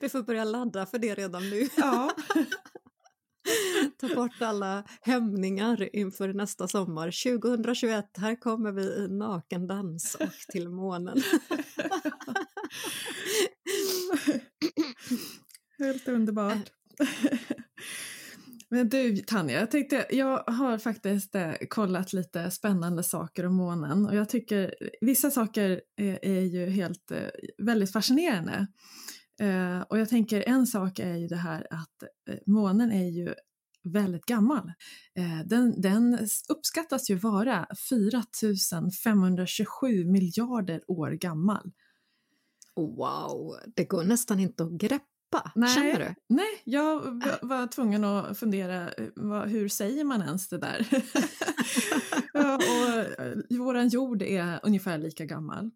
Vi 0.00 0.08
får 0.08 0.22
börja 0.22 0.44
ladda 0.44 0.86
för 0.86 0.98
det 0.98 1.14
redan 1.14 1.50
nu. 1.50 1.68
Ja. 1.76 2.10
Ta 4.00 4.14
bort 4.14 4.42
alla 4.42 4.84
hämningar 5.00 5.96
inför 5.96 6.32
nästa 6.32 6.68
sommar. 6.68 7.38
2021, 7.40 8.04
här 8.16 8.40
kommer 8.40 8.72
vi 8.72 8.82
i 8.82 9.08
nakendans 9.08 10.14
och 10.20 10.32
till 10.52 10.68
månen. 10.68 11.16
Helt 15.78 16.08
underbart. 16.08 16.70
Men 18.68 18.88
du 18.88 19.16
Tanja, 19.16 19.60
jag, 19.60 19.70
tänkte, 19.70 20.06
jag 20.10 20.44
har 20.46 20.78
faktiskt 20.78 21.34
eh, 21.34 21.52
kollat 21.68 22.12
lite 22.12 22.50
spännande 22.50 23.02
saker 23.02 23.46
om 23.46 23.54
månen 23.54 24.06
och 24.06 24.16
jag 24.16 24.28
tycker 24.28 24.74
vissa 25.00 25.30
saker 25.30 25.80
är, 25.96 26.18
är 26.22 26.40
ju 26.40 26.66
helt 26.66 27.10
eh, 27.10 27.28
väldigt 27.58 27.92
fascinerande. 27.92 28.66
Eh, 29.40 29.80
och 29.80 29.98
jag 29.98 30.08
tänker 30.08 30.48
en 30.48 30.66
sak 30.66 30.98
är 30.98 31.14
ju 31.14 31.26
det 31.26 31.36
här 31.36 31.66
att 31.70 32.02
eh, 32.30 32.38
månen 32.46 32.92
är 32.92 33.08
ju 33.08 33.34
väldigt 33.86 34.26
gammal. 34.26 34.72
Eh, 35.14 35.40
den, 35.46 35.80
den 35.80 36.18
uppskattas 36.48 37.10
ju 37.10 37.14
vara 37.14 37.66
4527 37.88 40.04
miljarder 40.04 40.82
år 40.88 41.10
gammal. 41.10 41.72
Wow, 42.76 43.56
det 43.76 43.84
går 43.84 44.04
nästan 44.04 44.40
inte 44.40 44.64
att 44.64 44.72
greppa. 44.72 45.52
Nej, 45.54 45.74
Känner 45.74 45.98
du? 45.98 46.34
Nej, 46.34 46.62
jag 46.64 47.00
var 47.42 47.66
tvungen 47.66 48.04
att 48.04 48.38
fundera, 48.38 48.90
vad, 49.14 49.48
hur 49.48 49.68
säger 49.68 50.04
man 50.04 50.22
ens 50.22 50.48
det 50.48 50.58
där? 50.58 50.86
och, 52.44 52.62
våran 53.58 53.88
jord 53.88 54.22
är 54.22 54.60
ungefär 54.62 54.98
lika 54.98 55.24
gammal. 55.24 55.70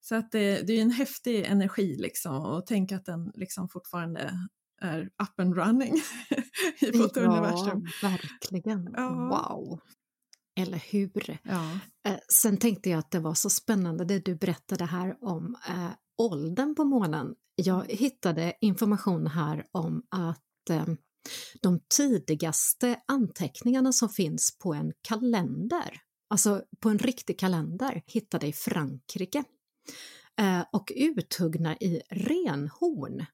Så 0.00 0.14
att 0.14 0.32
det, 0.32 0.66
det 0.66 0.72
är 0.72 0.82
en 0.82 0.90
häftig 0.90 1.44
energi 1.44 1.96
liksom 1.98 2.36
och 2.36 2.66
tänk 2.66 2.92
att 2.92 3.04
den 3.04 3.32
liksom 3.34 3.68
fortfarande 3.68 4.48
är 4.82 5.02
up 5.02 5.40
and 5.40 5.56
running 5.56 5.94
i 6.80 6.98
vårt 6.98 7.16
ja, 7.16 7.22
universum. 7.22 7.86
verkligen. 8.02 8.90
Ja. 8.96 9.08
Wow! 9.08 9.80
Eller 10.60 10.78
hur? 10.78 11.38
Ja. 11.42 11.78
Eh, 12.06 12.18
sen 12.32 12.56
tänkte 12.56 12.90
jag 12.90 12.98
att 12.98 13.10
det 13.10 13.20
var 13.20 13.34
så 13.34 13.50
spännande 13.50 14.04
det 14.04 14.18
du 14.18 14.34
berättade 14.34 14.84
här 14.84 15.16
om 15.20 15.56
eh, 15.68 15.90
åldern 16.18 16.74
på 16.74 16.84
månen. 16.84 17.34
Jag 17.54 17.86
hittade 17.88 18.52
information 18.60 19.26
här 19.26 19.66
om 19.72 20.02
att 20.10 20.70
eh, 20.70 20.86
de 21.62 21.80
tidigaste 21.96 23.00
anteckningarna 23.06 23.92
som 23.92 24.08
finns 24.08 24.58
på 24.58 24.74
en 24.74 24.92
kalender, 25.02 26.00
alltså 26.30 26.62
på 26.80 26.88
en 26.88 26.98
riktig 26.98 27.38
kalender, 27.38 28.02
hittade 28.06 28.46
i 28.46 28.52
Frankrike 28.52 29.44
eh, 30.38 30.64
och 30.72 30.92
uthuggna 30.96 31.76
i 31.76 32.02
renhorn 32.10 33.26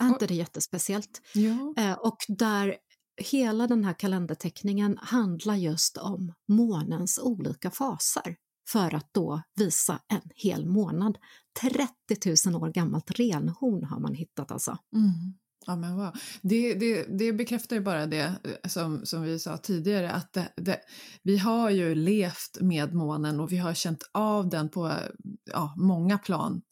är 0.00 0.08
inte 0.08 0.26
det 0.26 0.34
jättespeciellt? 0.34 1.20
Ja. 1.34 1.74
Eh, 1.76 1.92
och 1.92 2.16
där 2.28 2.76
hela 3.16 3.66
den 3.66 3.84
här 3.84 3.92
kalenderteckningen 3.92 4.98
handlar 4.98 5.54
just 5.54 5.96
om 5.96 6.32
månens 6.48 7.18
olika 7.18 7.70
faser 7.70 8.36
för 8.68 8.94
att 8.94 9.08
då 9.14 9.42
visa 9.54 10.00
en 10.08 10.30
hel 10.34 10.66
månad. 10.66 11.18
30 11.60 12.48
000 12.50 12.62
år 12.62 12.72
gammalt 12.72 13.10
renhorn 13.10 13.84
har 13.84 14.00
man 14.00 14.14
hittat 14.14 14.52
alltså. 14.52 14.78
Mm. 14.94 15.34
Ja, 15.66 15.76
men 15.76 15.96
wow. 15.96 16.10
det, 16.42 16.74
det, 16.74 17.18
det 17.18 17.32
bekräftar 17.32 17.76
ju 17.76 17.82
bara 17.82 18.06
det 18.06 18.34
eh, 18.44 18.68
som, 18.68 19.06
som 19.06 19.22
vi 19.22 19.38
sa 19.38 19.56
tidigare 19.56 20.12
att 20.12 20.32
det, 20.32 20.52
det, 20.56 20.80
vi 21.22 21.38
har 21.38 21.70
ju 21.70 21.94
levt 21.94 22.60
med 22.60 22.94
månen 22.94 23.40
och 23.40 23.52
vi 23.52 23.56
har 23.56 23.74
känt 23.74 24.10
av 24.12 24.48
den 24.48 24.68
på 24.68 24.92
ja, 25.52 25.74
många 25.76 26.18
plan 26.18 26.62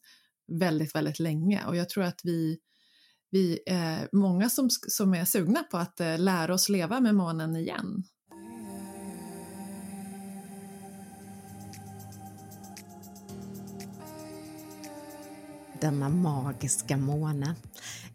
väldigt, 0.59 0.95
väldigt 0.95 1.19
länge 1.19 1.65
och 1.67 1.75
jag 1.75 1.89
tror 1.89 2.03
att 2.03 2.21
vi 2.23 2.59
vi 3.31 3.59
är 3.65 4.09
många 4.11 4.49
som, 4.49 4.69
som 4.69 5.13
är 5.13 5.25
sugna 5.25 5.63
på 5.63 5.77
att 5.77 5.99
eh, 5.99 6.19
lära 6.19 6.53
oss 6.53 6.69
leva 6.69 6.99
med 6.99 7.15
månen 7.15 7.55
igen. 7.55 8.03
Denna 15.81 16.09
magiska 16.09 16.97
måne. 16.97 17.55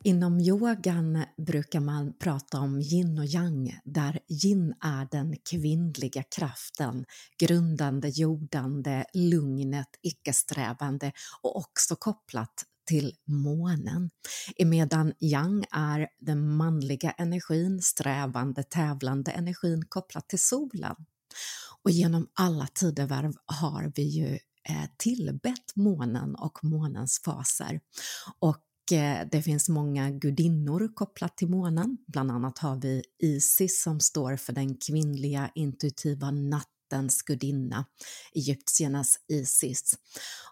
Inom 0.03 0.41
yogan 0.41 1.25
brukar 1.37 1.81
man 1.81 2.13
prata 2.19 2.61
om 2.61 2.81
yin 2.81 3.19
och 3.19 3.25
yang, 3.25 3.81
där 3.85 4.19
yin 4.29 4.75
är 4.81 5.09
den 5.11 5.37
kvinnliga 5.51 6.23
kraften, 6.23 7.05
grundande, 7.41 8.09
jordande, 8.09 9.05
lugnet, 9.15 9.89
icke-strävande 10.03 11.13
och 11.43 11.57
också 11.57 11.97
kopplat 11.97 12.65
till 12.87 13.15
månen, 13.27 14.11
emedan 14.57 15.13
yang 15.21 15.65
är 15.71 16.09
den 16.19 16.57
manliga 16.57 17.11
energin, 17.11 17.83
strävande, 17.83 18.63
tävlande 18.63 19.31
energin 19.31 19.85
kopplat 19.89 20.29
till 20.29 20.41
solen. 20.41 20.95
Och 21.83 21.91
genom 21.91 22.27
alla 22.35 22.67
tidevarv 22.67 23.33
har 23.47 23.93
vi 23.97 24.03
ju 24.03 24.39
eh, 24.69 24.91
tillbett 24.97 25.77
månen 25.77 26.35
och 26.35 26.65
månens 26.65 27.21
faser. 27.25 27.81
Och 28.39 28.93
eh, 28.93 29.27
det 29.33 29.43
finns 29.43 29.69
många 29.69 30.11
gudinnor 30.11 30.93
kopplat 30.95 31.37
till 31.37 31.49
månen. 31.49 31.99
Bland 32.07 32.31
annat 32.31 32.59
har 32.59 32.77
vi 32.77 33.03
Isis 33.23 33.83
som 33.83 34.01
står 34.01 34.37
för 34.37 34.53
den 34.53 34.77
kvinnliga 34.77 35.51
intuitiva 35.55 36.31
natten 36.31 36.76
nattens 36.91 37.23
gudinna, 37.23 37.85
egyptiernas 38.35 39.17
Isis. 39.29 39.95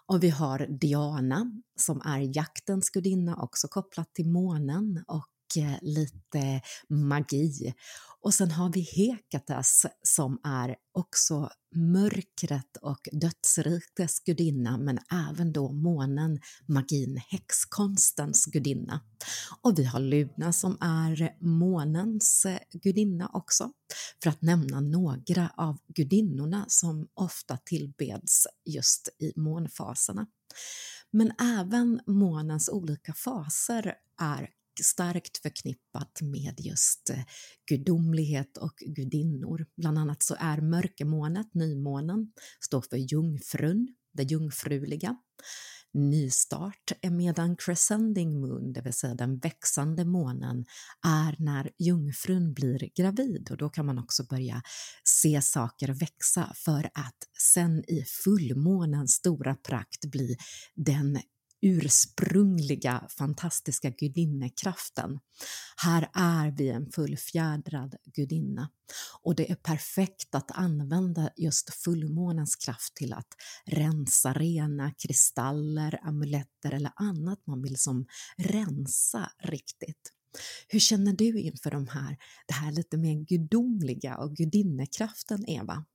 Och 0.05 0.23
vi 0.23 0.29
har 0.29 0.67
Diana 0.79 1.51
som 1.79 2.01
är 2.01 2.37
jaktens 2.37 2.89
gudinna, 2.89 3.35
också 3.35 3.67
kopplat 3.67 4.13
till 4.13 4.27
månen 4.27 5.03
och 5.07 5.27
lite 5.81 6.61
magi. 6.89 7.73
Och 8.21 8.33
sen 8.33 8.51
har 8.51 8.69
vi 8.69 8.81
Hekates 8.81 9.85
som 10.03 10.39
är 10.43 10.75
också 10.91 11.49
mörkret 11.75 12.77
och 12.81 13.07
dödsrikets 13.11 14.19
gudinna 14.19 14.77
men 14.77 14.99
även 15.29 15.53
då 15.53 15.71
månen, 15.71 16.39
magin, 16.67 17.21
häxkonstens 17.27 18.45
gudinna. 18.45 19.01
Och 19.61 19.79
vi 19.79 19.83
har 19.83 19.99
Luna 19.99 20.53
som 20.53 20.77
är 20.81 21.43
månens 21.45 22.45
gudinna 22.71 23.29
också, 23.33 23.71
för 24.23 24.29
att 24.29 24.41
nämna 24.41 24.79
några 24.79 25.51
av 25.57 25.77
gudinnorna 25.87 26.65
som 26.67 27.07
ofta 27.13 27.57
tillbeds 27.57 28.47
just 28.65 29.09
i 29.19 29.33
månfaserna. 29.35 30.27
Men 31.11 31.31
även 31.39 32.01
månens 32.07 32.69
olika 32.69 33.13
faser 33.13 33.95
är 34.21 34.49
starkt 34.83 35.37
förknippat 35.37 36.21
med 36.21 36.55
just 36.59 37.09
eh, 37.09 37.23
gudomlighet 37.69 38.57
och 38.57 38.75
gudinnor. 38.77 39.65
Bland 39.77 39.99
annat 39.99 40.23
så 40.23 40.35
är 40.39 40.61
mörkermånet, 40.61 41.53
nymånen, 41.53 42.31
står 42.59 42.81
för 42.81 42.97
jungfrun, 42.97 43.87
det 44.13 44.23
jungfruliga. 44.23 45.17
Nystart 45.93 46.91
är 47.01 47.09
medan 47.09 47.57
crescending 47.57 48.39
moon, 48.39 48.73
det 48.73 48.81
vill 48.81 48.93
säga 48.93 49.15
den 49.15 49.37
växande 49.37 50.05
månen, 50.05 50.65
är 51.05 51.35
när 51.39 51.71
jungfrun 51.77 52.53
blir 52.53 52.89
gravid 52.95 53.47
och 53.51 53.57
då 53.57 53.69
kan 53.69 53.85
man 53.85 53.99
också 53.99 54.23
börja 54.23 54.61
se 55.03 55.41
saker 55.41 55.87
växa 55.87 56.53
för 56.55 56.85
att 56.93 57.17
sen 57.53 57.83
i 57.87 58.03
fullmånens 58.23 59.13
stora 59.13 59.55
prakt 59.55 60.05
bli 60.05 60.37
den 60.75 61.19
ursprungliga 61.65 63.07
fantastiska 63.09 63.89
gudinnekraften. 63.89 65.19
Här 65.75 66.09
är 66.13 66.51
vi 66.51 66.69
en 66.69 66.91
fullfjädrad 66.91 67.95
gudinna 68.03 68.69
och 69.21 69.35
det 69.35 69.51
är 69.51 69.55
perfekt 69.55 70.35
att 70.35 70.51
använda 70.51 71.29
just 71.37 71.73
fullmånens 71.73 72.55
kraft 72.55 72.95
till 72.95 73.13
att 73.13 73.27
rensa 73.65 74.33
rena 74.33 74.91
kristaller, 74.91 75.99
amuletter 76.01 76.73
eller 76.73 76.91
annat 76.95 77.47
man 77.47 77.61
vill 77.61 77.77
som 77.77 78.05
rensa 78.37 79.31
riktigt. 79.39 80.11
Hur 80.67 80.79
känner 80.79 81.13
du 81.13 81.39
inför 81.39 81.71
de 81.71 81.87
här, 81.87 82.17
det 82.47 82.53
här 82.53 82.71
lite 82.71 82.97
mer 82.97 83.15
gudomliga 83.15 84.17
och 84.17 84.35
gudinnekraften, 84.35 85.49
Eva? 85.49 85.85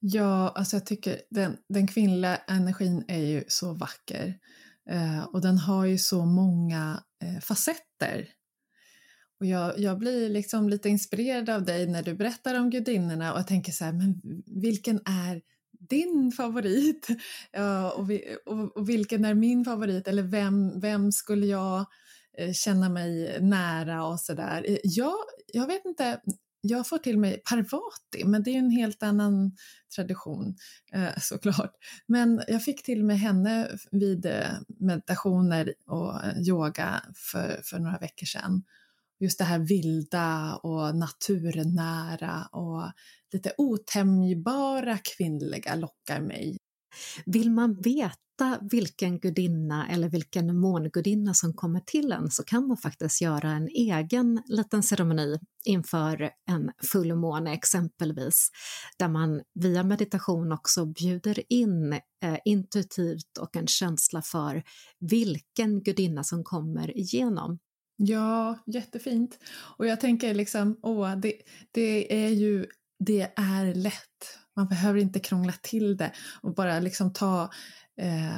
Ja, 0.00 0.48
alltså 0.48 0.76
jag 0.76 0.86
tycker 0.86 1.20
den, 1.30 1.56
den 1.68 1.86
kvinnliga 1.86 2.36
energin 2.36 3.04
är 3.08 3.22
ju 3.22 3.44
så 3.48 3.72
vacker 3.72 4.26
eh, 4.26 4.34
Eh, 4.90 5.24
och 5.24 5.40
den 5.40 5.58
har 5.58 5.84
ju 5.84 5.98
så 5.98 6.24
många 6.24 7.02
eh, 7.22 7.40
facetter. 7.40 8.28
Och 9.40 9.46
jag, 9.46 9.78
jag 9.78 9.98
blir 9.98 10.28
liksom 10.28 10.68
lite 10.68 10.88
inspirerad 10.88 11.50
av 11.50 11.64
dig 11.64 11.86
när 11.86 12.02
du 12.02 12.14
berättar 12.14 12.60
om 12.60 12.70
gudinnorna 12.70 13.32
och 13.32 13.38
jag 13.38 13.46
tänker 13.46 13.72
så 13.72 13.84
här, 13.84 13.92
men 13.92 14.20
vilken 14.46 15.00
är 15.04 15.42
din 15.88 16.32
favorit? 16.36 17.08
Ja, 17.52 17.90
och, 17.90 18.10
vi, 18.10 18.36
och, 18.46 18.76
och, 18.76 18.88
vilken 18.88 19.24
är 19.24 19.34
min 19.34 19.64
favorit? 19.64 20.08
Eller 20.08 20.22
vem, 20.22 20.80
vem 20.80 21.12
skulle 21.12 21.46
jag 21.46 21.86
eh, 22.38 22.52
känna 22.52 22.88
mig 22.88 23.38
nära 23.40 24.06
och 24.06 24.20
sådär? 24.20 24.64
Eh, 24.68 24.78
jag, 24.82 25.16
jag 25.52 25.66
vet 25.66 25.84
inte, 25.84 26.20
jag 26.60 26.88
får 26.88 26.98
till 26.98 27.18
mig 27.18 27.42
Parvati, 27.48 28.24
men 28.24 28.42
det 28.42 28.50
är 28.50 28.58
en 28.58 28.70
helt 28.70 29.02
annan 29.02 29.56
tradition 29.96 30.56
eh, 30.92 31.18
såklart. 31.20 31.72
Men 32.06 32.42
jag 32.48 32.64
fick 32.64 32.82
till 32.82 33.04
mig 33.04 33.16
henne 33.16 33.68
vid 33.90 34.26
eh, 34.26 34.50
meditationer 34.80 35.74
och 35.86 36.24
eh, 36.24 36.38
yoga 36.48 37.02
för, 37.14 37.60
för 37.64 37.78
några 37.78 37.98
veckor 37.98 38.26
sedan. 38.26 38.62
Just 39.20 39.38
det 39.38 39.44
här 39.44 39.58
vilda 39.58 40.56
och 40.62 40.96
naturnära 40.96 42.48
och 42.52 42.92
lite 43.32 43.52
otämjbara 43.58 44.98
kvinnliga 44.98 45.74
lockar 45.74 46.20
mig. 46.20 46.58
Vill 47.26 47.50
man 47.50 47.74
veta 47.74 48.58
vilken 48.70 49.18
gudinna 49.18 49.88
eller 49.88 50.08
vilken 50.08 50.56
mångudinna 50.56 51.34
som 51.34 51.54
kommer 51.54 51.80
till 51.80 52.12
en 52.12 52.30
så 52.30 52.44
kan 52.44 52.66
man 52.66 52.76
faktiskt 52.76 53.20
göra 53.20 53.50
en 53.50 53.68
egen 53.68 54.42
liten 54.46 54.82
ceremoni 54.82 55.38
inför 55.64 56.30
en 56.50 56.72
fullmåne 56.92 57.52
exempelvis, 57.52 58.50
där 58.98 59.08
man 59.08 59.42
via 59.54 59.82
meditation 59.84 60.52
också 60.52 60.86
bjuder 60.86 61.52
in 61.52 61.92
eh, 61.92 62.38
intuitivt 62.44 63.38
och 63.40 63.56
en 63.56 63.66
känsla 63.66 64.22
för 64.22 64.62
vilken 65.00 65.82
gudinna 65.82 66.24
som 66.24 66.44
kommer 66.44 66.98
igenom. 66.98 67.58
Ja, 67.96 68.58
jättefint. 68.66 69.38
Och 69.76 69.86
jag 69.86 70.00
tänker 70.00 70.34
liksom, 70.34 70.78
åh, 70.82 71.16
det, 71.16 71.32
det 71.70 72.24
är 72.24 72.28
ju, 72.28 72.66
det 72.98 73.32
är 73.36 73.74
lätt. 73.74 74.38
Man 74.58 74.68
behöver 74.68 75.00
inte 75.00 75.20
krångla 75.20 75.52
till 75.62 75.96
det 75.96 76.12
och 76.42 76.54
bara 76.54 76.80
liksom 76.80 77.12
ta 77.12 77.50
eh, 78.00 78.36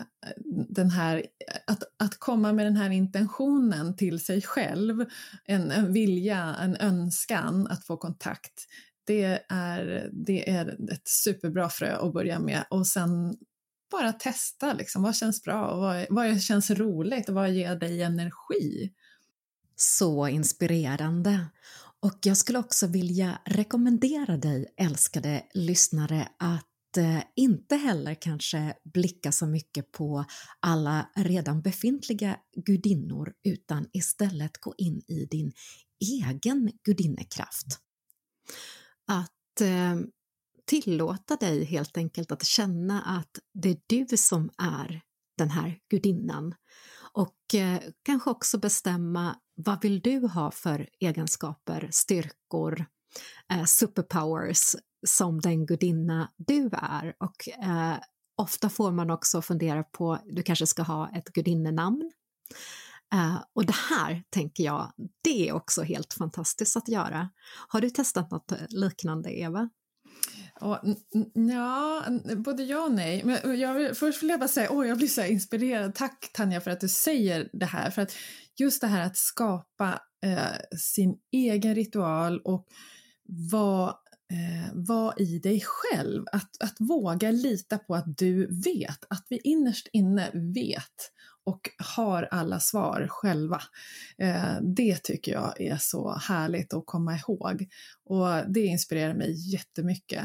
den 0.68 0.90
här, 0.90 1.26
att, 1.66 1.82
att 1.98 2.18
komma 2.18 2.52
med 2.52 2.66
den 2.66 2.76
här 2.76 2.90
intentionen 2.90 3.96
till 3.96 4.20
sig 4.20 4.42
själv, 4.42 5.04
en, 5.44 5.70
en 5.70 5.92
vilja, 5.92 6.56
en 6.60 6.76
önskan 6.76 7.66
att 7.66 7.84
få 7.84 7.96
kontakt, 7.96 8.66
det 9.04 9.44
är, 9.48 10.10
det 10.12 10.50
är 10.50 10.92
ett 10.92 11.08
superbra 11.08 11.68
frö 11.68 11.96
att 11.96 12.12
börja 12.12 12.38
med 12.38 12.64
och 12.70 12.86
sen 12.86 13.36
bara 13.90 14.12
testa 14.12 14.72
liksom, 14.72 15.02
vad 15.02 15.16
känns 15.16 15.42
bra 15.42 15.66
och 15.66 15.80
vad, 15.80 16.06
vad 16.10 16.42
känns 16.42 16.70
roligt 16.70 17.28
och 17.28 17.34
vad 17.34 17.50
ger 17.50 17.76
dig 17.76 18.02
energi? 18.02 18.92
Så 19.76 20.28
inspirerande. 20.28 21.46
Och 22.02 22.18
jag 22.22 22.36
skulle 22.36 22.58
också 22.58 22.86
vilja 22.86 23.40
rekommendera 23.44 24.36
dig, 24.36 24.74
älskade 24.76 25.44
lyssnare, 25.54 26.28
att 26.38 26.96
eh, 26.96 27.22
inte 27.36 27.76
heller 27.76 28.14
kanske 28.14 28.74
blicka 28.94 29.32
så 29.32 29.46
mycket 29.46 29.92
på 29.92 30.24
alla 30.60 31.10
redan 31.16 31.62
befintliga 31.62 32.36
gudinnor 32.66 33.32
utan 33.44 33.86
istället 33.92 34.60
gå 34.60 34.74
in 34.78 35.02
i 35.08 35.26
din 35.30 35.52
egen 36.00 36.72
gudinnekraft. 36.84 37.66
Att 39.06 39.60
eh, 39.60 39.96
tillåta 40.66 41.36
dig 41.36 41.64
helt 41.64 41.96
enkelt 41.96 42.32
att 42.32 42.44
känna 42.44 43.02
att 43.02 43.38
det 43.54 43.68
är 43.68 43.80
du 43.86 44.16
som 44.16 44.50
är 44.58 45.02
den 45.38 45.50
här 45.50 45.78
gudinnan 45.90 46.54
och 47.12 47.54
eh, 47.54 47.80
kanske 48.02 48.30
också 48.30 48.58
bestämma 48.58 49.36
vad 49.54 49.82
vill 49.82 50.00
du 50.00 50.26
ha 50.26 50.50
för 50.50 50.88
egenskaper, 51.00 51.88
styrkor, 51.92 52.86
eh, 53.52 53.64
superpowers 53.64 54.76
som 55.06 55.40
den 55.40 55.66
gudinna 55.66 56.30
du 56.36 56.70
är. 56.72 57.14
Och 57.18 57.48
eh, 57.48 57.96
ofta 58.36 58.68
får 58.68 58.92
man 58.92 59.10
också 59.10 59.42
fundera 59.42 59.82
på, 59.82 60.18
du 60.24 60.42
kanske 60.42 60.66
ska 60.66 60.82
ha 60.82 61.10
ett 61.16 61.28
gudinnenamn. 61.28 62.10
Uh, 63.14 63.42
och 63.52 63.66
det 63.66 63.76
här, 63.90 64.22
tänker 64.30 64.64
jag, 64.64 64.92
det 65.24 65.48
är 65.48 65.52
också 65.52 65.82
helt 65.82 66.12
fantastiskt 66.12 66.76
att 66.76 66.88
göra. 66.88 67.28
Har 67.68 67.80
du 67.80 67.90
testat 67.90 68.30
något 68.30 68.52
eh, 68.52 68.58
liknande, 68.68 69.38
Eva? 69.38 69.70
Ja, 71.34 72.04
både 72.36 72.62
ja 72.62 72.84
och 72.84 72.92
nej. 72.92 73.22
Men 73.24 73.60
jag 73.60 73.74
vill, 73.74 73.94
först 73.94 74.22
vill 74.22 74.30
jag 74.30 74.40
bara 74.40 74.48
säga, 74.48 74.72
åh, 74.72 74.88
jag 74.88 74.98
blir 74.98 75.08
så 75.08 75.24
inspirerad. 75.24 75.94
Tack 75.94 76.30
Tanja 76.32 76.60
för 76.60 76.70
att 76.70 76.80
du 76.80 76.88
säger 76.88 77.48
det 77.52 77.66
här. 77.66 77.90
För 77.90 78.02
att 78.02 78.12
just 78.56 78.80
det 78.80 78.86
här 78.86 79.06
att 79.06 79.16
skapa 79.16 80.00
eh, 80.24 80.78
sin 80.78 81.18
egen 81.32 81.74
ritual 81.74 82.40
och 82.44 82.66
vara 83.52 83.88
eh, 84.32 84.72
var 84.74 85.22
i 85.22 85.38
dig 85.38 85.62
själv. 85.64 86.24
Att, 86.32 86.62
att 86.62 86.76
våga 86.78 87.30
lita 87.30 87.78
på 87.78 87.94
att 87.94 88.18
du 88.18 88.46
vet, 88.64 89.04
att 89.08 89.26
vi 89.28 89.40
innerst 89.44 89.88
inne 89.92 90.30
vet 90.54 91.10
och 91.44 91.70
har 91.78 92.28
alla 92.30 92.60
svar 92.60 93.06
själva. 93.10 93.62
Eh, 94.18 94.54
det 94.62 95.02
tycker 95.02 95.32
jag 95.32 95.60
är 95.60 95.76
så 95.76 96.12
härligt 96.14 96.74
att 96.74 96.86
komma 96.86 97.16
ihåg 97.16 97.68
och 98.04 98.52
det 98.52 98.60
inspirerar 98.60 99.14
mig 99.14 99.52
jättemycket. 99.52 100.24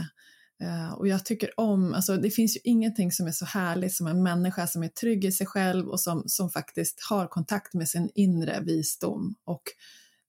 Uh, 0.63 0.93
och 0.93 1.08
jag 1.08 1.25
tycker 1.25 1.60
om, 1.60 1.93
alltså 1.93 2.17
det 2.17 2.30
finns 2.30 2.56
ju 2.56 2.60
ingenting 2.63 3.12
som 3.12 3.28
är 3.28 3.32
så 3.32 3.45
härligt 3.45 3.93
som 3.93 4.08
en 4.08 4.23
människa 4.23 4.67
som 4.67 4.84
är 4.84 4.88
trygg 4.88 5.25
i 5.25 5.32
sig 5.32 5.47
själv 5.47 5.88
och 5.88 5.99
som, 5.99 6.23
som 6.25 6.49
faktiskt 6.49 6.99
har 7.10 7.28
kontakt 7.28 7.73
med 7.73 7.89
sin 7.89 8.10
inre 8.15 8.62
visdom 8.62 9.36
och 9.45 9.63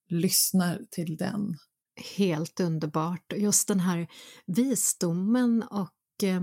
lyssnar 0.09 0.81
till 0.91 1.17
den 1.17 1.57
helt 2.19 2.61
underbart. 2.61 3.33
Just 3.37 3.69
den 3.69 3.81
här 3.81 4.07
visdomen 4.47 5.63
och 5.63 6.25
eh, 6.25 6.43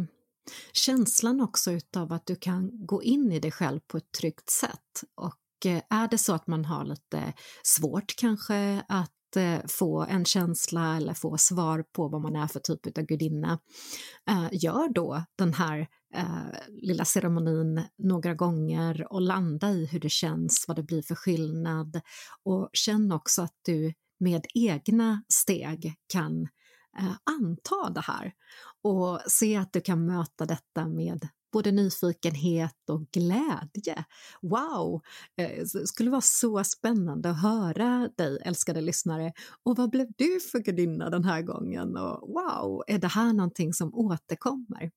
känslan 0.73 1.41
också 1.41 1.71
utav 1.71 2.13
att 2.13 2.25
du 2.25 2.35
kan 2.35 2.85
gå 2.85 3.03
in 3.03 3.31
i 3.31 3.39
dig 3.39 3.51
själv 3.51 3.79
på 3.87 3.97
ett 3.97 4.11
tryggt 4.11 4.49
sätt. 4.49 5.03
Och 5.15 5.65
eh, 5.65 5.81
är 5.89 6.07
det 6.07 6.17
så 6.17 6.33
att 6.33 6.47
man 6.47 6.65
har 6.65 6.85
lite 6.85 7.33
svårt 7.63 8.15
kanske 8.15 8.83
att 8.87 9.35
eh, 9.35 9.59
få 9.67 10.01
en 10.01 10.25
känsla 10.25 10.97
eller 10.97 11.13
få 11.13 11.37
svar 11.37 11.83
på 11.91 12.07
vad 12.07 12.21
man 12.21 12.35
är 12.35 12.47
för 12.47 12.59
typ 12.59 12.97
av 12.97 13.03
gudinna, 13.03 13.59
eh, 14.29 14.47
gör 14.51 14.93
då 14.93 15.23
den 15.37 15.53
här 15.53 15.87
lilla 16.69 17.05
ceremonin 17.05 17.81
några 17.97 18.33
gånger 18.33 19.13
och 19.13 19.21
landa 19.21 19.71
i 19.71 19.85
hur 19.85 19.99
det 19.99 20.09
känns, 20.09 20.65
vad 20.67 20.77
det 20.77 20.83
blir 20.83 21.01
för 21.01 21.15
skillnad 21.15 22.01
och 22.43 22.69
känn 22.73 23.11
också 23.11 23.41
att 23.41 23.55
du 23.61 23.93
med 24.19 24.45
egna 24.53 25.23
steg 25.29 25.93
kan 26.07 26.47
eh, 26.99 27.15
anta 27.23 27.89
det 27.89 28.01
här 28.01 28.33
och 28.83 29.19
se 29.27 29.55
att 29.55 29.73
du 29.73 29.81
kan 29.81 30.05
möta 30.05 30.45
detta 30.45 30.87
med 30.87 31.27
både 31.53 31.71
nyfikenhet 31.71 32.89
och 32.89 33.11
glädje. 33.11 34.05
Wow! 34.41 35.01
Eh, 35.37 35.63
det 35.73 35.87
skulle 35.87 36.11
vara 36.11 36.21
så 36.21 36.63
spännande 36.63 37.29
att 37.29 37.41
höra 37.41 38.09
dig, 38.17 38.39
älskade 38.45 38.81
lyssnare. 38.81 39.33
Och 39.63 39.77
vad 39.77 39.89
blev 39.89 40.07
du 40.17 40.39
för 40.39 40.59
gudinna 40.59 41.09
den 41.09 41.23
här 41.23 41.41
gången? 41.41 41.97
Och 41.97 42.33
wow, 42.33 42.83
är 42.87 42.97
det 42.97 43.07
här 43.07 43.33
någonting 43.33 43.73
som 43.73 43.93
återkommer? 43.93 44.91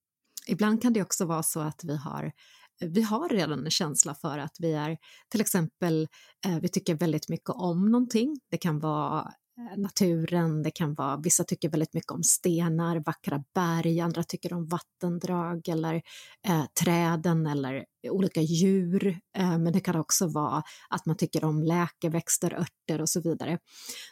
Ibland 0.47 0.83
kan 0.83 0.93
det 0.93 1.03
också 1.03 1.25
vara 1.25 1.43
så 1.43 1.61
att 1.61 1.81
vi 1.85 1.97
har 1.97 2.33
vi 2.81 3.03
har 3.03 3.29
redan 3.29 3.65
en 3.65 3.71
känsla 3.71 4.15
för 4.15 4.39
att 4.39 4.57
vi 4.59 4.73
är 4.73 4.99
till 5.29 5.41
exempel, 5.41 6.09
eh, 6.47 6.59
vi 6.61 6.69
tycker 6.69 6.95
väldigt 6.95 7.29
mycket 7.29 7.51
om 7.51 7.91
någonting. 7.91 8.41
Det 8.51 8.59
kan 8.59 8.79
vara 8.79 9.33
Eh, 9.59 9.79
naturen, 9.79 10.63
det 10.63 10.71
kan 10.71 10.95
vara, 10.95 11.17
vissa 11.17 11.45
tycker 11.45 11.69
väldigt 11.69 11.95
mycket 11.95 12.13
om 12.13 12.23
stenar, 12.23 13.03
vackra 13.07 13.45
berg, 13.55 14.01
andra 14.01 14.23
tycker 14.23 14.53
om 14.53 14.67
vattendrag 14.67 15.69
eller 15.69 16.03
eh, 16.49 16.65
träden 16.85 17.47
eller 17.47 17.85
olika 18.11 18.41
djur. 18.41 19.21
Eh, 19.39 19.59
men 19.59 19.73
det 19.73 19.81
kan 19.81 19.97
också 19.97 20.27
vara 20.27 20.63
att 20.91 21.07
man 21.07 21.17
tycker 21.17 21.45
om 21.45 21.63
läkeväxter, 21.63 22.55
örter 22.55 23.01
och 23.01 23.09
så 23.09 23.21
vidare. 23.21 23.59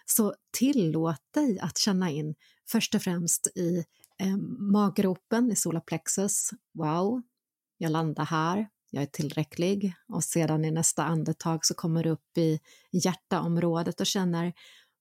Så 0.07 0.35
tillåt 0.59 1.23
dig 1.35 1.59
att 1.61 1.79
känna 1.79 2.11
in 2.11 2.35
först 2.69 2.95
och 2.95 3.03
främst 3.03 3.47
i 3.55 3.85
eh, 4.19 4.37
maggropen, 4.59 5.53
i 5.53 5.57
solaplexus. 5.57 6.51
Wow, 6.75 7.23
jag 7.79 7.93
landar 7.93 8.25
här, 8.25 8.69
jag 8.91 9.03
är 9.03 9.07
tillräcklig 9.07 9.95
och 10.09 10.25
sedan 10.25 10.65
i 10.65 10.71
nästa 10.71 11.05
andetag 11.05 11.67
så 11.67 11.75
kommer 11.75 12.03
du 12.05 12.11
upp 12.11 12.39
i 12.39 12.61
hjärtaområdet 12.93 14.01
och 14.01 14.07
känner 14.07 14.53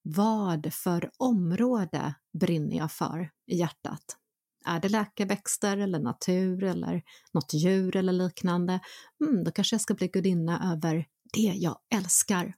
vad 0.03 0.73
för 0.73 1.11
område 1.17 2.13
brinner 2.39 2.77
jag 2.77 2.91
för 2.91 3.31
i 3.47 3.57
hjärtat? 3.57 4.17
Är 4.65 4.79
det 4.79 4.89
läkeväxter 4.89 5.77
eller 5.77 5.99
natur 5.99 6.63
eller 6.63 7.03
något 7.33 7.53
djur 7.53 7.95
eller 7.95 8.13
liknande? 8.13 8.79
Mm, 9.25 9.43
då 9.43 9.51
kanske 9.51 9.73
jag 9.73 9.81
ska 9.81 9.93
bli 9.93 10.07
gudinna 10.07 10.73
över 10.73 11.07
det 11.33 11.53
jag 11.55 11.77
älskar. 11.95 12.53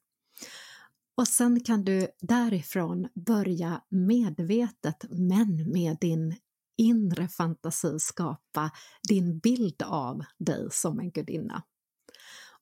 Och 1.18 1.28
sen 1.28 1.64
kan 1.64 1.86
du 1.86 2.08
därifrån 2.22 3.08
börja 3.14 3.82
medvetet, 3.90 5.06
men 5.10 5.72
med 5.72 5.98
din 6.02 6.36
inre 6.78 7.28
fantasi 7.28 8.00
skapa 8.00 8.72
din 9.10 9.40
bild 9.40 9.82
av 9.82 10.24
dig 10.38 10.68
som 10.72 11.00
en 11.00 11.12
gudinna. 11.12 11.64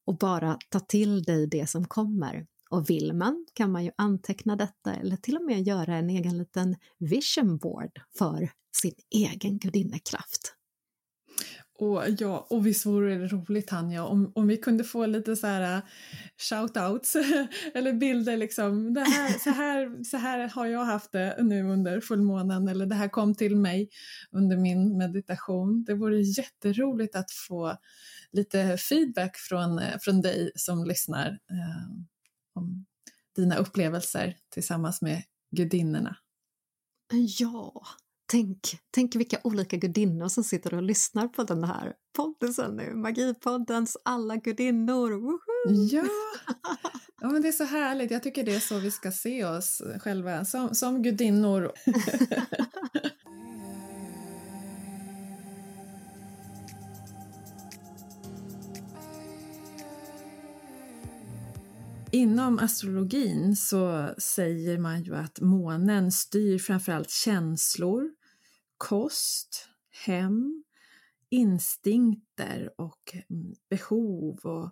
Och 0.06 0.18
bara 0.18 0.58
ta 0.70 0.80
till 0.80 1.24
dig 1.24 1.48
det 1.48 1.70
som 1.70 1.86
kommer. 1.86 2.48
Och 2.74 2.90
vill 2.90 3.14
man 3.14 3.46
kan 3.54 3.72
man 3.72 3.84
ju 3.84 3.92
anteckna 3.96 4.56
detta 4.56 4.96
eller 4.96 5.16
till 5.16 5.38
och 5.38 5.44
med 5.44 5.68
göra 5.68 5.96
en 5.96 6.10
egen 6.10 6.38
liten 6.38 6.76
vision 7.00 7.58
board 7.58 8.02
för 8.18 8.50
sin 8.82 8.94
egen 9.10 9.58
gudinnekraft. 9.58 10.56
Och, 11.80 12.04
ja, 12.20 12.48
och 12.50 12.68
visst 12.68 12.86
vore 12.86 13.18
det 13.18 13.28
roligt 13.28 13.68
Tanja 13.68 14.06
om, 14.06 14.32
om 14.36 14.48
vi 14.48 14.58
kunde 14.58 14.84
få 14.84 15.06
lite 15.06 15.36
så 15.36 15.48
här 15.48 15.76
äh, 15.76 15.84
shoutouts 16.50 17.16
eller 17.74 17.94
bilder 17.94 18.38
liksom. 18.38 18.94
Det 18.94 19.02
här, 19.02 19.40
så, 19.40 19.50
här, 19.50 20.04
så 20.04 20.18
här 20.18 20.50
har 20.50 20.66
jag 20.66 20.86
haft 20.86 21.12
det 21.12 21.36
nu 21.40 21.64
under 21.64 22.02
fullmånen 22.02 22.68
eller 22.68 22.86
det 22.86 22.96
här 22.96 23.10
kom 23.10 23.36
till 23.36 23.56
mig 23.56 23.90
under 24.32 24.58
min 24.58 24.98
meditation. 24.98 25.84
Det 25.84 25.94
vore 25.94 26.22
jätteroligt 26.22 27.16
att 27.16 27.32
få 27.32 27.78
lite 28.32 28.78
feedback 28.78 29.38
från, 29.38 29.80
äh, 29.80 29.98
från 30.02 30.22
dig 30.22 30.52
som 30.56 30.86
lyssnar 30.86 31.28
äh, 31.28 32.13
om 32.56 32.86
dina 33.36 33.56
upplevelser 33.56 34.38
tillsammans 34.50 35.02
med 35.02 35.24
gudinnorna. 35.56 36.18
Ja, 37.40 37.84
Tänk, 38.26 38.60
tänk 38.92 39.16
vilka 39.16 39.38
olika 39.44 39.78
gudinnor 39.78 40.28
som 40.28 40.44
sitter 40.44 40.74
och 40.74 40.84
lyssnar 40.84 41.28
på 41.28 41.44
den 41.44 41.64
här 41.64 41.94
podden 42.16 42.76
nu. 42.76 42.94
Magipoddens 42.96 43.98
alla 44.06 44.36
gudinnor! 44.36 45.40
Ja. 45.92 46.04
ja, 47.22 47.30
men 47.30 47.42
det 47.42 47.48
är 47.48 47.52
så 47.52 47.64
härligt. 47.64 48.12
Jag 48.12 48.24
tycker 48.24 48.44
det 48.44 48.56
är 48.56 48.60
så 48.60 48.80
vi 48.80 48.92
ska 48.92 49.12
se 49.12 49.46
oss 49.46 49.82
själva, 50.00 50.46
som, 50.46 50.76
som 50.76 51.04
gudinnor. 51.04 51.72
Inom 62.16 62.60
astrologin 62.60 63.56
så 63.56 64.14
säger 64.18 64.78
man 64.78 65.04
ju 65.04 65.16
att 65.16 65.40
månen 65.42 66.12
styr 66.12 66.60
framförallt 66.60 67.10
känslor, 67.10 68.10
kost, 68.78 69.68
hem, 70.06 70.64
instinkter 71.30 72.70
och 72.78 73.16
mm, 73.30 73.54
behov 73.70 74.40
och 74.44 74.72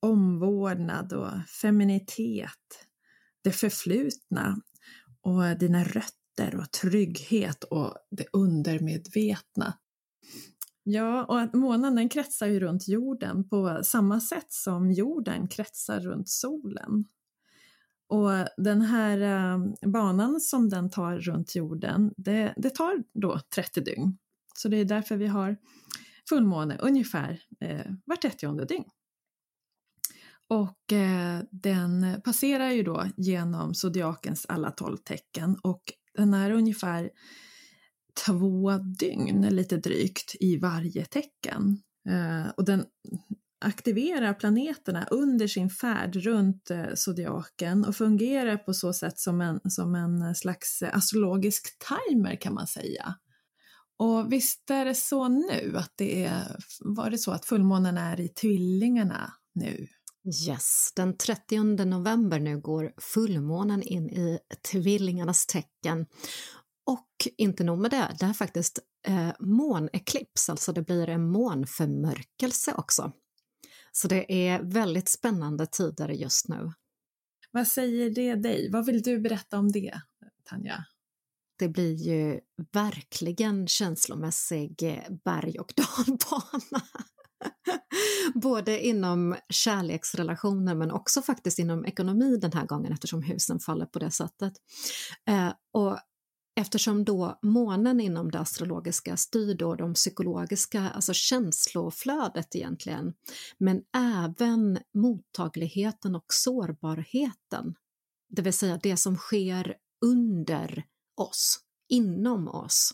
omvårdnad 0.00 1.12
och 1.12 1.32
feminitet, 1.62 2.86
det 3.42 3.52
förflutna 3.52 4.56
och 5.20 5.58
dina 5.58 5.84
rötter 5.84 6.56
och 6.56 6.70
trygghet 6.70 7.64
och 7.64 7.94
det 8.10 8.26
undermedvetna. 8.32 9.74
Ja, 10.82 11.24
och 11.24 11.40
att 11.40 11.54
månen 11.54 11.94
den 11.94 12.08
kretsar 12.08 12.46
ju 12.46 12.60
runt 12.60 12.88
jorden 12.88 13.48
på 13.48 13.80
samma 13.84 14.20
sätt 14.20 14.52
som 14.52 14.92
jorden 14.92 15.48
kretsar 15.48 16.00
runt 16.00 16.28
solen. 16.28 17.04
Och 18.08 18.30
den 18.56 18.82
här 18.82 19.20
eh, 19.20 19.90
banan 19.90 20.40
som 20.40 20.68
den 20.68 20.90
tar 20.90 21.18
runt 21.18 21.54
jorden, 21.54 22.14
det, 22.16 22.54
det, 22.56 22.70
tar 22.70 23.04
då 23.14 23.40
30 23.54 23.80
dygn. 23.80 24.18
Så 24.54 24.68
det 24.68 24.76
är 24.76 24.84
därför 24.84 25.16
vi 25.16 25.26
har 25.26 25.56
fullmåne 26.28 26.76
ungefär 26.80 27.40
eh, 27.60 27.92
var 28.04 28.16
30 28.16 28.64
dygn. 28.64 28.84
Och 30.48 30.92
eh, 30.92 31.40
den 31.50 32.20
passerar 32.24 32.70
ju 32.70 32.82
då 32.82 33.04
genom 33.16 33.74
zodiakens 33.74 34.46
alla 34.48 34.70
tolv 34.70 34.96
tecken 34.96 35.56
och 35.62 35.82
den 36.14 36.34
är 36.34 36.50
ungefär 36.50 37.10
två 38.26 38.72
dygn, 38.78 39.48
lite 39.50 39.76
drygt, 39.76 40.34
i 40.40 40.56
varje 40.58 41.04
tecken. 41.04 41.82
Eh, 42.08 42.50
och 42.56 42.64
den 42.64 42.84
aktiverar 43.64 44.34
planeterna 44.34 45.06
under 45.10 45.46
sin 45.46 45.70
färd 45.70 46.16
runt 46.16 46.70
eh, 46.70 46.94
zodiaken 46.94 47.84
och 47.84 47.96
fungerar 47.96 48.56
på 48.56 48.74
så 48.74 48.92
sätt 48.92 49.18
som 49.18 49.40
en, 49.40 49.60
som 49.64 49.94
en 49.94 50.34
slags 50.34 50.82
astrologisk 50.82 51.66
timer 51.78 52.36
kan 52.40 52.54
man 52.54 52.66
säga. 52.66 53.14
Och 53.98 54.32
visst 54.32 54.70
är 54.70 54.84
det 54.84 54.94
så 54.94 55.28
nu 55.28 55.72
att 55.76 55.92
det 55.96 56.24
är, 56.24 56.56
var 56.80 57.10
det 57.10 57.18
så 57.18 57.32
att 57.32 57.44
fullmånen 57.44 57.98
är 57.98 58.20
i 58.20 58.28
tvillingarna 58.28 59.32
nu? 59.54 59.86
Yes, 60.48 60.92
den 60.96 61.16
30 61.16 61.84
november 61.84 62.38
nu 62.38 62.60
går 62.60 62.92
fullmånen 63.00 63.82
in 63.82 64.10
i 64.10 64.38
tvillingarnas 64.70 65.46
tecken 65.46 66.06
och 66.90 67.28
inte 67.36 67.64
nog 67.64 67.78
med 67.78 67.90
det, 67.90 68.16
det 68.20 68.26
är 68.26 68.32
faktiskt 68.32 68.78
eh, 69.06 69.30
måneklips, 69.38 70.50
alltså 70.50 70.72
det 70.72 70.82
blir 70.82 71.08
en 71.08 71.30
månförmörkelse 71.30 72.74
också. 72.74 73.12
Så 73.92 74.08
det 74.08 74.48
är 74.48 74.62
väldigt 74.62 75.08
spännande 75.08 75.66
tider 75.66 76.08
just 76.08 76.48
nu. 76.48 76.72
Vad 77.50 77.66
säger 77.68 78.10
det 78.10 78.34
dig? 78.34 78.70
Vad 78.70 78.86
vill 78.86 79.02
du 79.02 79.18
berätta 79.18 79.58
om 79.58 79.72
det, 79.72 80.00
Tanja? 80.44 80.84
Det 81.58 81.68
blir 81.68 81.94
ju 81.94 82.40
verkligen 82.72 83.66
känslomässig 83.66 84.82
eh, 84.82 85.12
berg 85.24 85.58
och 85.58 85.72
dalbana. 85.76 86.86
Både 88.34 88.86
inom 88.86 89.36
kärleksrelationer 89.48 90.74
men 90.74 90.90
också 90.90 91.22
faktiskt 91.22 91.58
inom 91.58 91.84
ekonomi 91.84 92.36
den 92.36 92.52
här 92.52 92.66
gången 92.66 92.92
eftersom 92.92 93.22
husen 93.22 93.60
faller 93.60 93.86
på 93.86 93.98
det 93.98 94.10
sättet. 94.10 94.52
Eh, 95.28 95.52
och 95.72 95.98
Eftersom 96.60 97.04
då 97.04 97.38
månen 97.42 98.00
inom 98.00 98.30
det 98.30 98.38
astrologiska 98.38 99.16
styr 99.16 99.54
då 99.54 99.74
de 99.74 99.94
psykologiska, 99.94 100.90
alltså 100.90 101.12
känsloflödet 101.14 102.56
egentligen, 102.56 103.14
men 103.58 103.82
även 103.96 104.78
mottagligheten 104.94 106.14
och 106.16 106.24
sårbarheten. 106.28 107.74
Det 108.28 108.42
vill 108.42 108.52
säga 108.52 108.80
det 108.82 108.96
som 108.96 109.16
sker 109.16 109.76
under 110.06 110.84
oss, 111.16 111.58
inom 111.88 112.48
oss. 112.48 112.92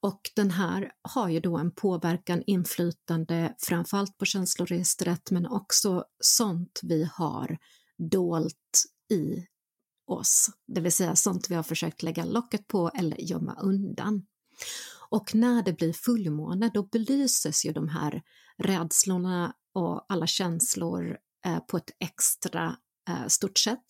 Och 0.00 0.20
den 0.36 0.50
här 0.50 0.92
har 1.02 1.28
ju 1.28 1.40
då 1.40 1.58
en 1.58 1.70
påverkan, 1.70 2.42
inflytande 2.46 3.54
framförallt 3.58 4.18
på 4.18 4.24
känsloregistret 4.24 5.30
men 5.30 5.46
också 5.46 6.04
sånt 6.20 6.80
vi 6.82 7.08
har 7.12 7.58
dolt 7.98 8.84
i 9.10 9.46
oss, 10.06 10.50
det 10.66 10.80
vill 10.80 10.92
säga 10.92 11.16
sånt 11.16 11.50
vi 11.50 11.54
har 11.54 11.62
försökt 11.62 12.02
lägga 12.02 12.24
locket 12.24 12.66
på 12.66 12.90
eller 12.94 13.20
gömma 13.20 13.54
undan. 13.54 14.26
Och 15.08 15.34
när 15.34 15.62
det 15.62 15.72
blir 15.72 15.92
fullmåne 15.92 16.70
då 16.74 16.82
belyses 16.82 17.64
ju 17.66 17.72
de 17.72 17.88
här 17.88 18.22
rädslorna 18.58 19.54
och 19.74 20.06
alla 20.08 20.26
känslor 20.26 21.18
eh, 21.46 21.58
på 21.58 21.76
ett 21.76 21.90
extra 22.00 22.76
eh, 23.08 23.26
stort 23.26 23.58
sätt. 23.58 23.84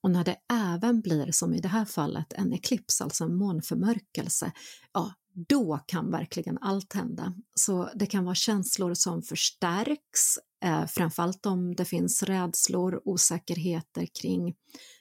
Och 0.00 0.10
när 0.10 0.24
det 0.24 0.36
även 0.52 1.00
blir, 1.00 1.32
som 1.32 1.54
i 1.54 1.60
det 1.60 1.68
här 1.68 1.84
fallet, 1.84 2.32
en 2.32 2.52
eklips, 2.52 3.00
alltså 3.00 3.24
en 3.24 3.36
månförmörkelse, 3.36 4.52
ja, 4.92 5.14
då 5.48 5.80
kan 5.86 6.10
verkligen 6.10 6.58
allt 6.58 6.92
hända. 6.92 7.34
Så 7.54 7.90
det 7.94 8.06
kan 8.06 8.24
vara 8.24 8.34
känslor 8.34 8.94
som 8.94 9.22
förstärks, 9.22 10.38
eh, 10.64 10.86
framförallt 10.86 11.46
om 11.46 11.74
det 11.74 11.84
finns 11.84 12.22
rädslor, 12.22 13.02
osäkerheter 13.04 14.06
kring 14.20 14.54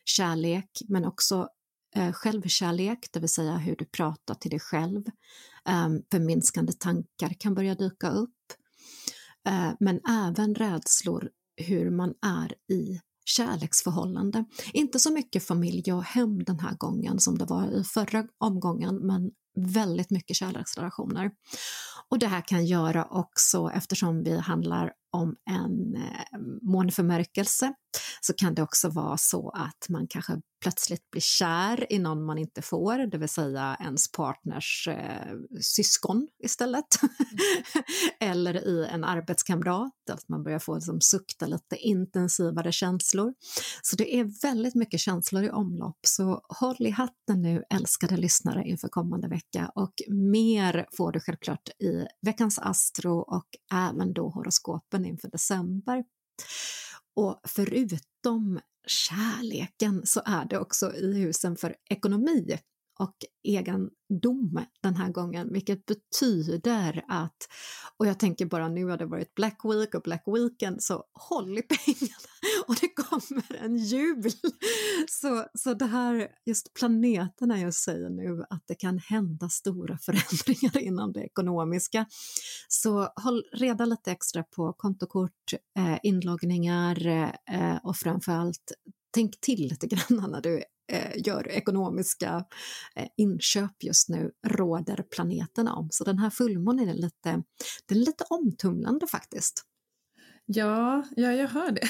kärlek, 0.06 0.70
men 0.88 1.06
också 1.06 1.48
eh, 1.96 2.12
självkärlek, 2.12 3.10
det 3.12 3.20
vill 3.20 3.30
säga 3.30 3.58
hur 3.58 3.76
du 3.76 3.86
pratar 3.86 4.36
till 4.36 4.52
dig 4.52 4.60
själv. 4.60 5.04
Eh, 5.68 5.90
förminskande 6.12 6.74
tankar 6.74 7.36
kan 7.40 7.56
börja 7.56 7.76
dyka 7.76 8.10
upp, 8.10 8.54
eh, 9.48 9.72
men 9.80 10.00
även 10.10 10.56
rädslor 10.56 11.30
hur 11.56 11.92
man 11.92 12.14
är 12.22 12.74
i 12.74 13.00
kärleksförhållande. 13.26 14.46
Inte 14.74 15.00
så 15.00 15.14
mycket 15.14 15.48
familj 15.48 15.94
och 15.94 16.04
hem 16.04 16.44
den 16.44 16.60
här 16.60 16.76
gången 16.76 17.20
som 17.20 17.38
det 17.38 17.46
var 17.46 17.72
i 17.72 17.84
förra 17.84 18.28
omgången, 18.38 18.96
men 18.96 19.32
väldigt 19.58 20.10
mycket 20.10 20.36
kärleksrelationer. 20.36 21.32
Och 22.10 22.20
det 22.20 22.28
här 22.28 22.42
kan 22.48 22.66
göra 22.66 23.06
också, 23.06 23.72
eftersom 23.74 24.24
vi 24.24 24.38
handlar 24.38 24.94
om 25.18 25.36
en 25.50 25.96
eh, 25.96 26.40
månförmörkelse 26.62 27.74
så 28.22 28.34
kan 28.34 28.56
det 28.56 28.62
också 28.62 28.90
vara 28.90 29.18
så 29.18 29.50
att 29.50 29.90
man 29.90 30.08
kanske 30.10 30.42
plötsligt 30.62 31.12
blir 31.12 31.22
kär 31.22 31.94
i 31.94 32.00
någon 32.00 32.26
man 32.26 32.38
inte 32.38 32.62
får, 32.62 32.98
det 33.12 33.18
vill 33.18 33.30
säga 33.30 33.78
ens 33.80 34.12
partners 34.12 34.88
eh, 34.88 35.36
syskon 35.62 36.28
istället. 36.44 36.86
Eller 38.20 38.68
i 38.68 38.88
en 38.92 39.04
arbetskamrat, 39.04 39.94
att 40.12 40.30
man 40.30 40.44
börjar 40.44 40.60
få 40.60 40.76
liksom, 40.76 41.02
sukta 41.02 41.46
lite 41.46 41.76
intensivare 41.76 42.72
känslor. 42.72 43.34
Så 43.82 43.96
det 43.96 44.16
är 44.16 44.42
väldigt 44.42 44.76
mycket 44.76 45.00
känslor 45.00 45.44
i 45.44 45.50
omlopp, 45.50 46.00
så 46.08 46.42
håll 46.60 46.76
i 46.80 46.90
hatten 46.90 47.42
nu 47.42 47.64
älskade 47.70 48.18
lyssnare 48.18 48.64
inför 48.64 48.88
kommande 48.88 49.28
vecka 49.28 49.72
och 49.76 49.94
mer 50.08 50.86
får 50.98 51.12
du 51.12 51.20
självklart 51.20 51.70
i 51.70 52.06
veckans 52.22 52.60
Astro 52.60 53.20
och 53.20 53.48
även 53.74 54.14
då 54.14 54.30
horoskopen 54.30 55.06
inför 55.08 55.28
december. 55.28 56.04
Och 57.16 57.42
förutom 57.48 58.60
kärleken 58.88 60.06
så 60.06 60.22
är 60.26 60.46
det 60.46 60.60
också 60.60 60.96
i 60.96 61.14
husen 61.14 61.56
för 61.56 61.76
ekonomi 61.90 62.58
och 63.00 63.16
egendom 63.44 64.66
den 64.84 64.96
här 64.96 65.12
gången, 65.12 65.54
vilket 65.54 65.86
betyder 65.86 67.04
att, 67.08 67.48
och 67.98 68.08
jag 68.08 68.20
tänker 68.20 68.46
bara 68.46 68.68
nu 68.68 68.86
har 68.86 68.98
det 68.98 69.06
varit 69.06 69.36
Black 69.36 69.60
Week 69.64 69.96
och 69.96 70.02
Black 70.02 70.24
Weekend, 70.26 70.84
så 70.84 71.04
håll 71.14 71.58
i 71.58 71.62
pengarna 71.62 72.18
och 72.68 72.76
det 72.82 72.88
kommer 72.88 73.56
en 73.66 73.78
jul. 73.78 74.24
Så, 75.10 75.46
så 75.54 75.74
det 75.74 75.86
här, 75.86 76.28
just 76.46 76.74
planeterna 76.74 77.60
jag 77.60 77.74
säger 77.74 78.10
nu 78.10 78.44
att 78.50 78.64
det 78.68 78.76
kan 78.76 79.00
hända 79.00 79.50
stora 79.50 79.98
förändringar 80.02 80.78
inom 80.78 81.14
det 81.14 81.22
ekonomiska. 81.22 82.06
Så 82.68 83.10
håll 83.16 83.44
reda 83.54 83.86
lite 83.86 84.12
extra 84.12 84.44
på 84.44 84.74
kontokort, 84.74 85.54
eh, 85.78 85.98
inloggningar 86.04 87.08
eh, 87.08 87.78
och 87.84 87.96
framförallt 87.96 88.72
tänk 89.12 89.42
till 89.42 89.60
lite 89.60 89.88
grann 89.88 90.32
när 90.32 90.42
du 90.42 90.64
Eh, 90.92 91.12
gör 91.16 91.48
ekonomiska 91.48 92.46
eh, 92.96 93.08
inköp 93.18 93.84
just 93.84 94.10
nu 94.10 94.32
råder 94.48 95.04
planeten 95.12 95.68
om. 95.68 95.88
Så 95.92 96.04
den 96.04 96.20
här 96.20 96.30
fullmånen 96.30 96.90
är 96.90 96.94
lite, 96.94 97.44
den 97.86 97.98
är 97.98 98.06
lite 98.06 98.24
omtumlande 98.30 99.08
faktiskt. 99.08 99.64
Ja, 100.50 101.04
ja, 101.16 101.32
jag 101.32 101.48
hör 101.48 101.72
det. 101.72 101.88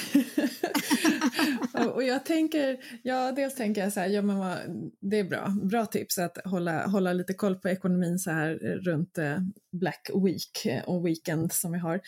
och 1.94 2.02
jag 2.02 2.24
tänker, 2.24 2.78
ja, 3.02 3.32
dels 3.32 3.54
tänker 3.54 3.80
jag 3.80 3.92
så 3.92 4.00
här, 4.00 4.08
ja 4.08 4.22
men 4.22 4.38
vad, 4.38 4.58
det 5.00 5.18
är 5.18 5.24
bra, 5.24 5.48
bra 5.62 5.86
tips 5.86 6.18
att 6.18 6.38
hålla, 6.44 6.86
hålla 6.86 7.12
lite 7.12 7.34
koll 7.34 7.54
på 7.54 7.68
ekonomin 7.68 8.18
så 8.18 8.30
här 8.30 8.54
runt 8.84 9.18
eh, 9.18 9.38
Black 9.72 10.10
Week 10.24 10.66
eh, 10.66 10.84
och 10.84 11.06
Weekend 11.06 11.52
som 11.52 11.72
vi 11.72 11.78
har. 11.78 12.00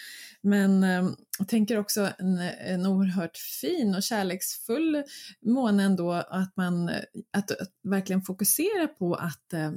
Men 0.43 0.83
eh, 0.83 1.11
jag 1.39 1.49
tänker 1.49 1.79
också 1.79 2.09
en, 2.19 2.39
en 2.67 2.87
oerhört 2.87 3.37
fin 3.61 3.95
och 3.95 4.03
kärleksfull 4.03 5.03
måne 5.47 5.83
ändå, 5.83 6.13
att 6.13 6.57
man 6.57 6.89
att, 7.33 7.51
att 7.51 7.73
verkligen 7.83 8.23
fokusera 8.23 8.87
på 8.99 9.15
att 9.15 9.53
eh, 9.53 9.73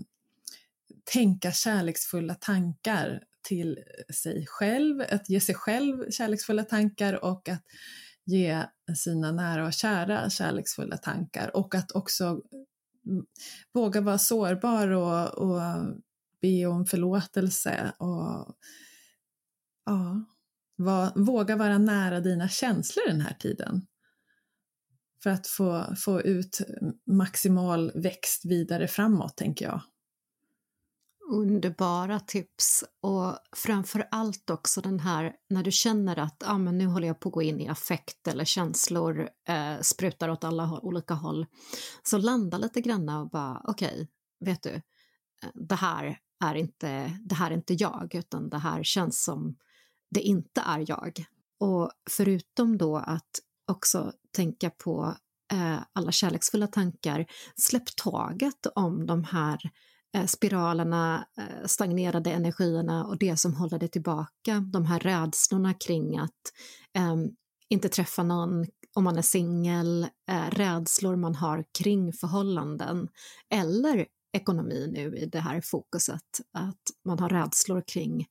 tänka 1.14 1.52
kärleksfulla 1.52 2.36
tankar 2.36 3.24
till 3.44 3.80
sig 4.14 4.46
själv, 4.48 5.02
att 5.10 5.30
ge 5.30 5.40
sig 5.40 5.56
själv 5.56 6.10
kärleksfulla 6.10 6.64
tankar 6.64 7.24
och 7.26 7.50
att 7.50 7.64
ge 8.26 8.64
sina 8.98 9.32
nära 9.32 9.66
och 9.66 9.74
kära 9.74 10.30
kärleksfulla 10.30 10.98
tankar 10.98 11.56
och 11.56 11.76
att 11.76 11.92
också 11.92 12.24
mm, 13.06 13.26
våga 13.74 14.02
vara 14.02 14.18
sårbar 14.18 14.88
och, 14.88 15.30
och 15.30 15.62
be 16.42 16.66
om 16.66 16.86
förlåtelse 16.86 17.94
och 17.98 18.56
ja, 19.86 20.26
var, 20.76 21.12
våga 21.16 21.56
vara 21.56 21.78
nära 21.78 22.20
dina 22.20 22.50
känslor 22.50 23.08
den 23.08 23.22
här 23.22 23.34
tiden. 23.34 23.88
För 25.24 25.30
att 25.30 25.48
få, 25.48 25.96
få 25.98 26.22
ut 26.22 26.62
maximal 27.12 27.92
växt 27.96 28.46
vidare 28.46 28.88
framåt, 28.88 29.38
tänker 29.38 29.66
jag. 29.66 29.82
Underbara 31.30 32.20
tips 32.20 32.84
och 33.02 33.38
framför 33.56 34.08
allt 34.12 34.50
också 34.50 34.82
den 34.82 35.00
här 35.00 35.34
när 35.50 35.64
du 35.64 35.72
känner 35.72 36.20
att 36.20 36.44
ah, 36.46 36.58
men 36.58 36.78
nu 36.78 36.86
håller 36.86 37.08
jag 37.08 37.20
på 37.20 37.30
att 37.30 37.34
gå 37.34 37.42
in 37.42 37.62
i 37.62 37.68
affekt 37.68 38.28
eller 38.28 38.46
känslor 38.46 39.30
eh, 39.48 39.80
sprutar 39.82 40.30
åt 40.30 40.44
alla 40.44 40.80
olika 40.82 41.14
håll. 41.14 41.46
Så 42.04 42.18
landa 42.18 42.58
lite 42.58 42.82
granna 42.82 43.22
och 43.22 43.30
bara 43.30 43.62
okej, 43.64 43.94
okay, 43.94 44.08
vet 44.40 44.64
du, 44.64 44.70
eh, 44.74 45.50
det 45.54 45.76
här 45.76 46.20
är 46.46 46.56
inte 46.56 47.20
det 47.26 47.36
här 47.36 47.52
är 47.52 47.56
inte 47.56 47.74
jag 47.74 48.16
utan 48.16 48.50
det 48.50 48.58
här 48.58 48.84
känns 48.84 49.24
som 49.24 49.56
det 50.12 50.22
inte 50.22 50.62
är 50.62 50.86
jag. 50.88 51.26
Och 51.60 51.92
förutom 52.10 52.78
då 52.78 52.98
att 52.98 53.40
också 53.68 54.14
tänka 54.32 54.70
på 54.70 55.16
eh, 55.52 55.80
alla 55.94 56.12
kärleksfulla 56.12 56.68
tankar, 56.68 57.26
släpp 57.56 57.96
taget 57.96 58.68
om 58.76 59.06
de 59.06 59.24
här 59.24 59.60
Eh, 59.66 59.70
Eh, 60.16 60.26
spiralerna, 60.26 61.28
eh, 61.38 61.66
stagnerade 61.66 62.32
energierna 62.32 63.06
och 63.06 63.18
det 63.18 63.38
som 63.38 63.54
håller 63.54 63.80
dig 63.80 63.90
tillbaka, 63.90 64.60
de 64.60 64.86
här 64.86 65.00
rädslorna 65.00 65.74
kring 65.74 66.18
att 66.18 66.54
um, 67.00 67.36
inte 67.70 67.90
träffa 67.90 68.24
någon 68.24 68.66
om 68.96 69.04
man 69.04 69.18
är 69.18 69.22
singel, 69.22 70.08
uh, 70.32 70.50
rädslor 70.50 71.16
man 71.16 71.36
har 71.36 71.66
kring 71.80 72.14
förhållanden 72.14 73.08
eller 73.50 74.06
ekonomi 74.34 74.90
nu 74.94 75.18
i 75.18 75.26
det 75.26 75.40
här 75.40 75.62
fokuset, 75.62 76.42
att 76.54 76.82
man 77.06 77.20
har 77.20 77.30
rädslor 77.30 77.84
kring 77.88 78.26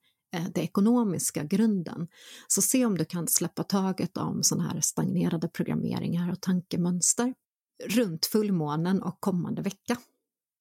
det 0.53 0.61
ekonomiska 0.61 1.43
grunden. 1.43 2.07
Så 2.47 2.61
se 2.61 2.85
om 2.85 2.97
du 2.97 3.05
kan 3.05 3.27
släppa 3.27 3.63
taget 3.63 4.17
om 4.17 4.43
sådana 4.43 4.69
här 4.69 4.81
stagnerade 4.81 5.47
programmeringar 5.47 6.31
och 6.31 6.41
tankemönster 6.41 7.33
runt 7.85 8.25
fullmånen 8.25 9.01
och 9.01 9.17
kommande 9.19 9.61
vecka. 9.61 9.97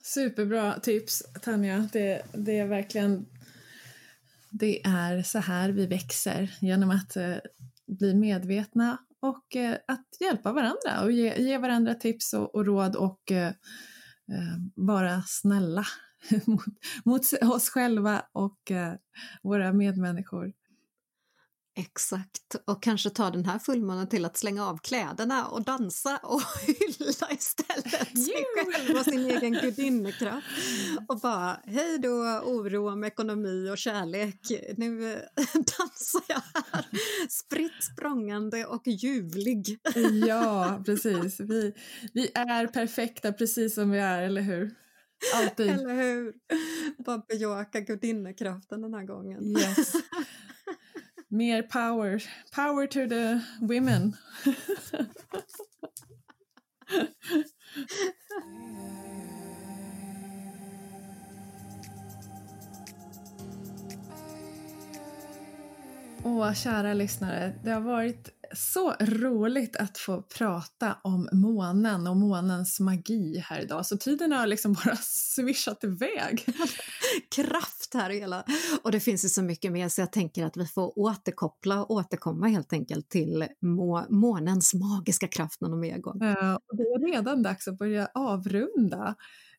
Superbra 0.02 0.80
tips 0.80 1.22
Tanja. 1.42 1.88
Det, 1.92 2.22
det 2.32 2.58
är 2.58 2.66
verkligen 2.66 3.26
det 4.52 4.86
är 4.86 5.22
så 5.22 5.38
här 5.38 5.70
vi 5.70 5.86
växer 5.86 6.54
genom 6.60 6.90
att 6.90 7.16
eh, 7.16 7.36
bli 7.86 8.14
medvetna 8.14 8.98
och 9.20 9.56
eh, 9.56 9.76
att 9.86 10.06
hjälpa 10.20 10.52
varandra 10.52 11.02
och 11.02 11.12
ge, 11.12 11.42
ge 11.42 11.58
varandra 11.58 11.94
tips 11.94 12.32
och, 12.32 12.54
och 12.54 12.66
råd 12.66 12.96
och 12.96 13.32
eh, 13.32 13.48
eh 13.48 14.56
vara 14.74 15.22
snälla 15.26 15.84
mot, 16.46 16.64
mot, 17.04 17.22
oss 17.42 17.68
själva 17.70 18.22
och 18.32 18.70
eh, 18.70 18.94
våra 19.42 19.72
medmänniskor. 19.72 20.52
Exakt, 21.74 22.56
och 22.64 22.82
kanske 22.82 23.10
ta 23.10 23.30
den 23.30 23.44
här 23.44 23.58
fullmånen 23.58 24.08
till 24.08 24.24
att 24.24 24.36
slänga 24.36 24.66
av 24.66 24.78
kläderna 24.78 25.46
och 25.46 25.62
dansa 25.62 26.20
och 26.22 26.42
hylla 26.66 27.30
istället 27.30 28.18
sig 28.18 28.44
själv 28.56 28.98
och 28.98 29.04
sin 29.04 29.30
egen 29.30 29.52
gudinnekraft. 29.52 30.46
Och 31.08 31.20
bara, 31.20 31.60
hej 31.64 31.98
då 31.98 32.40
oro 32.44 32.90
om 32.92 33.04
ekonomi 33.04 33.70
och 33.70 33.78
kärlek, 33.78 34.40
nu 34.76 35.00
dansar 35.54 36.22
jag 36.28 36.42
här 36.54 36.86
spritt 37.28 37.84
språngande 37.92 38.66
och 38.66 38.82
ljuvlig. 38.86 39.78
Ja, 40.26 40.82
precis. 40.86 41.40
Vi, 41.40 41.74
vi 42.12 42.30
är 42.34 42.66
perfekta 42.66 43.32
precis 43.32 43.74
som 43.74 43.90
vi 43.90 43.98
är, 43.98 44.22
eller 44.22 44.42
hur? 44.42 44.74
Alltid. 45.34 45.70
Eller 45.70 45.94
hur? 45.94 46.32
Bara 47.04 47.22
bejaka 47.28 47.80
gudinnekraften 47.80 48.82
den 48.82 48.94
här 48.94 49.04
gången. 49.04 49.56
Yes. 49.56 49.92
Mer 51.32 51.62
power. 51.62 52.20
Power 52.52 52.86
to 52.86 53.06
the 53.06 53.42
women. 53.62 54.18
Åh, 66.24 66.52
kära 66.52 66.94
lyssnare. 66.94 67.54
Det 67.64 67.70
har 67.70 67.80
varit 67.80 68.30
så 68.54 68.94
roligt 69.00 69.76
att 69.76 69.98
få 69.98 70.22
prata 70.22 70.96
om 71.02 71.28
månen 71.32 72.06
och 72.06 72.16
månens 72.16 72.80
magi 72.80 73.38
här 73.38 73.60
idag. 73.60 73.86
Så 73.86 73.96
tiden 73.96 74.32
har 74.32 74.46
liksom 74.46 74.72
bara 74.72 74.96
swishat 75.02 75.84
iväg. 75.84 76.44
Kraft 77.36 77.94
här 77.94 78.10
hela. 78.10 78.44
Och 78.82 78.92
det 78.92 79.00
finns 79.00 79.24
ju 79.24 79.28
så 79.28 79.42
mycket 79.42 79.72
mer 79.72 79.88
så 79.88 80.00
jag 80.00 80.12
tänker 80.12 80.44
att 80.44 80.56
vi 80.56 80.66
får 80.66 80.98
återkoppla 80.98 81.84
och 81.84 81.90
återkomma 81.90 82.46
helt 82.46 82.72
enkelt 82.72 83.08
till 83.08 83.46
må 83.60 84.06
månens 84.08 84.74
magiska 84.74 85.28
kraft 85.28 85.60
någon 85.60 85.80
mer 85.80 85.98
gång. 85.98 86.18
Ja, 86.20 86.60
det 86.72 86.82
är 86.82 87.12
redan 87.12 87.42
dags 87.42 87.68
att 87.68 87.78
börja 87.78 88.08
avrunda. 88.14 89.14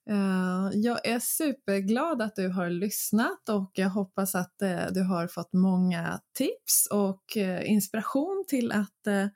Eh, 0.10 0.70
jag 0.74 1.08
är 1.08 1.20
superglad 1.20 2.22
att 2.22 2.36
du 2.36 2.48
har 2.48 2.70
lyssnat 2.70 3.50
och 3.50 3.72
jag 3.74 3.90
hoppas 3.90 4.36
att 4.36 4.62
eh, 4.62 4.86
du 4.92 5.04
har 5.04 5.28
fått 5.28 5.54
många 5.54 6.20
tips 6.38 6.88
och 6.92 7.38
eh, 7.38 7.72
inspiration 7.72 8.46
till 8.48 8.72
att 8.72 9.30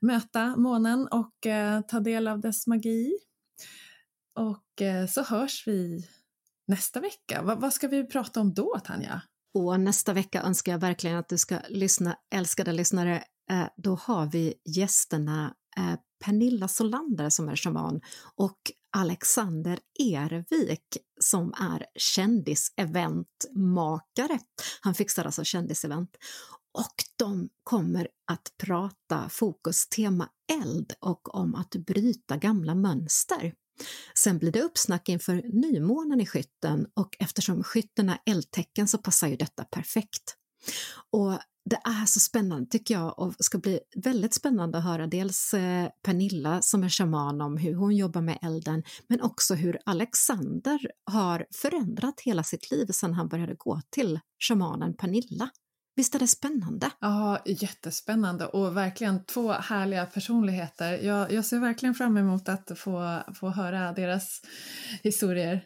möta 0.00 0.56
månen 0.56 1.08
och 1.08 1.34
ta 1.88 2.00
del 2.00 2.28
av 2.28 2.40
dess 2.40 2.66
magi. 2.66 3.18
Och 4.38 4.82
så 5.10 5.22
hörs 5.22 5.66
vi 5.66 6.08
nästa 6.66 7.00
vecka. 7.00 7.42
Vad 7.42 7.72
ska 7.72 7.88
vi 7.88 8.06
prata 8.06 8.40
om 8.40 8.54
då, 8.54 8.80
Tanja? 8.84 9.22
Och 9.54 9.80
nästa 9.80 10.12
vecka 10.12 10.42
önskar 10.42 10.72
jag 10.72 10.78
verkligen 10.78 11.16
att 11.16 11.28
du 11.28 11.38
ska 11.38 11.58
lyssna, 11.68 12.16
älskade 12.34 12.72
lyssnare. 12.72 13.24
Då 13.76 13.94
har 13.94 14.26
vi 14.26 14.54
gästerna 14.64 15.54
Pernilla 16.24 16.68
Solander 16.68 17.30
som 17.30 17.48
är 17.48 17.56
shaman 17.56 18.00
och 18.36 18.58
Alexander 18.96 19.78
Ervik 19.98 20.98
som 21.20 21.52
är 21.52 21.86
kändiseventmakare. 21.94 24.38
Han 24.80 24.94
fixar 24.94 25.24
alltså 25.24 25.44
kändisevent. 25.44 26.16
Och 26.78 26.94
de 27.16 27.48
kommer 27.64 28.08
att 28.32 28.52
prata 28.58 29.28
fokustema 29.28 30.28
eld 30.52 30.92
och 31.00 31.34
om 31.34 31.54
att 31.54 31.70
bryta 31.70 32.36
gamla 32.36 32.74
mönster. 32.74 33.54
Sen 34.18 34.38
blir 34.38 34.52
det 34.52 34.62
uppsnack 34.62 35.08
inför 35.08 35.42
nymånen 35.52 36.20
i 36.20 36.26
skytten 36.26 36.86
och 36.94 37.16
eftersom 37.18 37.62
skytten 37.62 38.08
är 38.08 38.18
eldtecken 38.26 38.88
så 38.88 38.98
passar 38.98 39.28
ju 39.28 39.36
detta 39.36 39.64
perfekt. 39.64 40.36
Och 41.10 41.38
det 41.70 41.76
är 41.76 42.06
så 42.06 42.20
spännande 42.20 42.70
tycker 42.70 42.94
jag 42.94 43.18
och 43.18 43.34
ska 43.38 43.58
bli 43.58 43.80
väldigt 43.96 44.34
spännande 44.34 44.78
att 44.78 44.84
höra 44.84 45.06
dels 45.06 45.54
eh, 45.54 45.88
Pernilla 46.02 46.62
som 46.62 46.84
är 46.84 46.88
shaman 46.88 47.40
om 47.40 47.56
hur 47.56 47.74
hon 47.74 47.96
jobbar 47.96 48.20
med 48.20 48.38
elden 48.42 48.82
men 49.08 49.20
också 49.20 49.54
hur 49.54 49.78
Alexander 49.84 50.78
har 51.10 51.46
förändrat 51.54 52.20
hela 52.20 52.42
sitt 52.42 52.70
liv 52.70 52.86
sedan 52.86 53.14
han 53.14 53.28
började 53.28 53.54
gå 53.54 53.80
till 53.90 54.20
shamanen 54.48 54.96
Pernilla. 54.96 55.50
Visst 55.96 56.14
är 56.14 56.18
det 56.18 56.28
spännande? 56.28 56.90
Ja, 57.00 57.42
jättespännande 57.46 58.46
och 58.46 58.76
verkligen 58.76 59.24
två 59.24 59.52
härliga 59.52 60.06
personligheter. 60.06 60.92
Jag, 60.92 61.32
jag 61.32 61.44
ser 61.44 61.58
verkligen 61.58 61.94
fram 61.94 62.16
emot 62.16 62.48
att 62.48 62.78
få, 62.78 63.22
få 63.34 63.48
höra 63.48 63.92
deras 63.92 64.40
historier. 65.02 65.64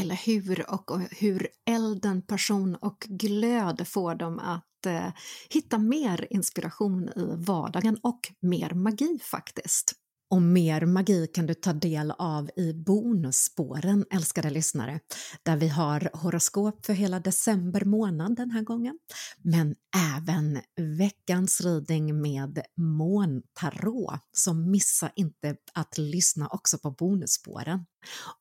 Eller 0.00 0.14
hur? 0.14 0.70
Och, 0.70 0.90
och 0.90 1.00
hur 1.00 1.48
elden, 1.70 2.22
passion 2.22 2.74
och 2.74 3.06
glöd 3.08 3.88
får 3.88 4.14
dem 4.14 4.38
att 4.38 4.86
eh, 4.86 5.08
hitta 5.50 5.78
mer 5.78 6.26
inspiration 6.30 7.08
i 7.08 7.34
vardagen 7.36 7.98
och 8.02 8.20
mer 8.40 8.70
magi 8.74 9.18
faktiskt. 9.22 9.92
Och 10.30 10.42
mer 10.42 10.86
magi 10.86 11.26
kan 11.26 11.46
du 11.46 11.54
ta 11.54 11.72
del 11.72 12.10
av 12.10 12.50
i 12.56 12.72
bonusspåren, 12.72 14.04
älskade 14.10 14.50
lyssnare, 14.50 15.00
där 15.42 15.56
vi 15.56 15.68
har 15.68 16.10
horoskop 16.12 16.86
för 16.86 16.92
hela 16.92 17.20
december 17.20 17.84
månad 17.84 18.36
den 18.36 18.50
här 18.50 18.62
gången, 18.62 18.98
men 19.42 19.74
även 20.16 20.60
veckans 20.98 21.60
reading 21.60 22.22
med 22.22 22.62
måntarot, 22.76 24.20
så 24.32 24.54
missa 24.54 25.10
inte 25.16 25.56
att 25.74 25.98
lyssna 25.98 26.48
också 26.48 26.78
på 26.78 26.90
bonusspåren. 26.90 27.86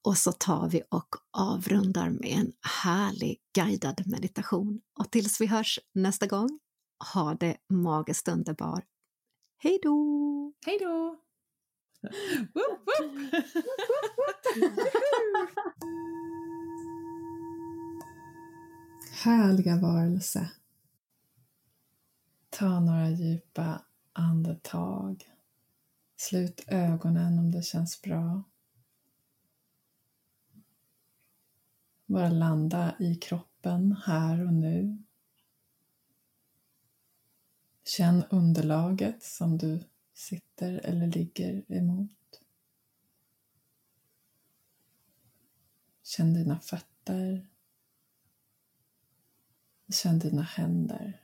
Och 0.04 0.18
så 0.18 0.32
tar 0.32 0.70
vi 0.70 0.82
och 0.92 1.16
avrundar 1.38 2.10
med 2.10 2.40
en 2.40 2.52
härlig 2.84 3.38
guidad 3.56 4.04
meditation. 4.06 4.82
Och 5.00 5.12
tills 5.12 5.42
vi 5.42 5.46
hörs 5.46 5.80
nästa 5.94 6.28
gång, 6.28 6.60
ha 7.14 7.34
det 7.34 7.58
magiskt 7.74 8.28
underbar. 8.28 8.84
Hej 9.64 9.80
då! 9.84 10.54
Hej 10.66 10.78
då! 10.82 11.27
Woop, 12.54 12.80
woop. 12.86 13.34
Härliga 19.24 19.78
varelse. 19.78 20.52
Ta 22.50 22.80
några 22.80 23.10
djupa 23.10 23.82
andetag. 24.14 25.32
Slut 26.16 26.64
ögonen 26.68 27.40
om 27.40 27.52
det 27.52 27.62
känns 27.62 28.02
bra. 28.02 28.44
Bara 32.06 32.30
landa 32.30 32.96
i 33.00 33.16
kroppen 33.16 33.96
här 34.06 34.46
och 34.46 34.54
nu. 34.54 35.04
Känn 37.84 38.24
underlaget 38.30 39.24
som 39.24 39.58
du 39.58 39.84
sitter 40.18 40.74
eller 40.74 41.08
ligger 41.08 41.72
emot. 41.72 42.42
Känn 46.04 46.34
dina 46.34 46.60
fötter. 46.60 47.48
Känn 49.90 50.20
dina 50.20 50.42
händer. 50.42 51.24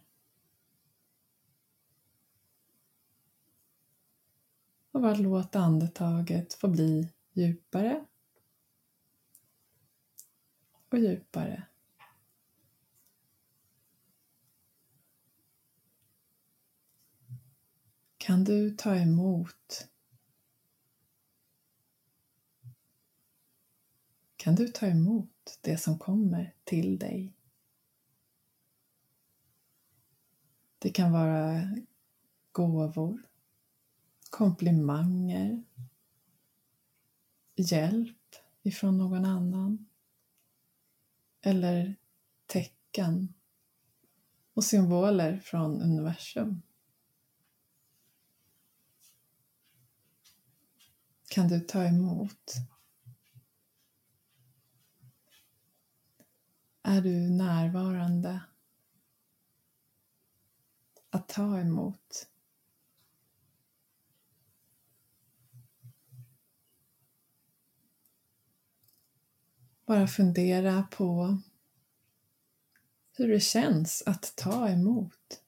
Och 4.92 5.02
bara 5.02 5.16
låt 5.16 5.56
andetaget 5.56 6.54
få 6.54 6.68
bli 6.68 7.14
djupare 7.34 8.06
och 10.90 11.00
djupare. 11.00 11.68
Kan 18.24 18.44
du 18.44 18.72
ta 18.72 18.96
emot 18.96 19.88
kan 24.36 24.56
du 24.56 24.68
ta 24.68 24.86
emot 24.88 25.60
det 25.62 25.78
som 25.78 26.00
kommer 26.00 26.56
till 26.64 27.00
dig. 27.00 27.34
Det 30.80 30.90
kan 30.90 31.12
vara 31.12 31.70
gåvor, 32.52 33.22
komplimanger, 34.30 35.64
hjälp 37.56 38.36
ifrån 38.62 38.98
någon 38.98 39.26
annan 39.26 39.86
eller 41.42 41.96
tecken 42.46 43.34
och 44.54 44.64
symboler 44.64 45.40
från 45.40 45.82
universum. 45.82 46.62
Kan 51.34 51.48
du 51.48 51.60
ta 51.60 51.84
emot? 51.84 52.54
Är 56.84 57.02
du 57.02 57.30
närvarande? 57.30 58.44
Att 61.10 61.28
ta 61.30 61.60
emot. 61.60 62.30
Bara 69.86 70.08
fundera 70.08 70.84
på 70.84 71.38
hur 73.12 73.28
det 73.28 73.40
känns 73.40 74.04
att 74.06 74.34
ta 74.36 74.70
emot. 74.70 75.44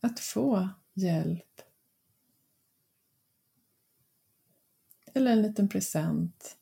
Att 0.00 0.20
få 0.20 0.68
hjälp 0.94 1.71
Eller 5.14 5.32
en 5.32 5.42
liten 5.42 5.68
present. 5.68 6.58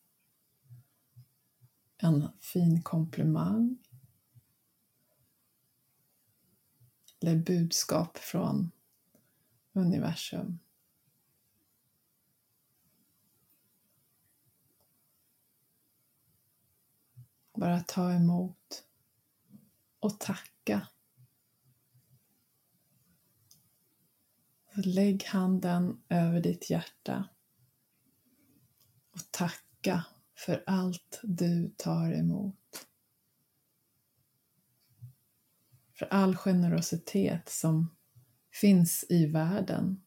En 1.96 2.28
fin 2.40 2.82
komplimang. 2.82 3.78
Eller 7.20 7.36
budskap 7.36 8.18
från 8.18 8.70
universum. 9.72 10.58
Bara 17.54 17.80
ta 17.80 18.12
emot 18.12 18.84
och 20.00 20.20
tacka. 20.20 20.88
Lägg 24.74 25.24
handen 25.24 26.02
över 26.08 26.40
ditt 26.40 26.70
hjärta 26.70 27.28
och 29.10 29.30
tacka 29.30 30.04
för 30.34 30.64
allt 30.66 31.20
du 31.22 31.74
tar 31.76 32.12
emot. 32.12 32.86
För 35.92 36.06
all 36.06 36.36
generositet 36.36 37.48
som 37.48 37.96
finns 38.52 39.04
i 39.08 39.26
världen. 39.26 40.02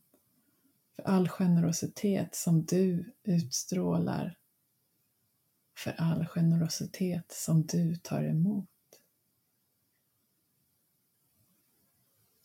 För 0.96 1.04
all 1.04 1.30
generositet 1.30 2.36
som 2.36 2.66
du 2.66 3.14
utstrålar. 3.24 4.38
För 5.78 5.92
all 5.98 6.26
generositet 6.28 7.32
som 7.32 7.66
du 7.66 7.96
tar 7.96 8.24
emot. 8.24 8.70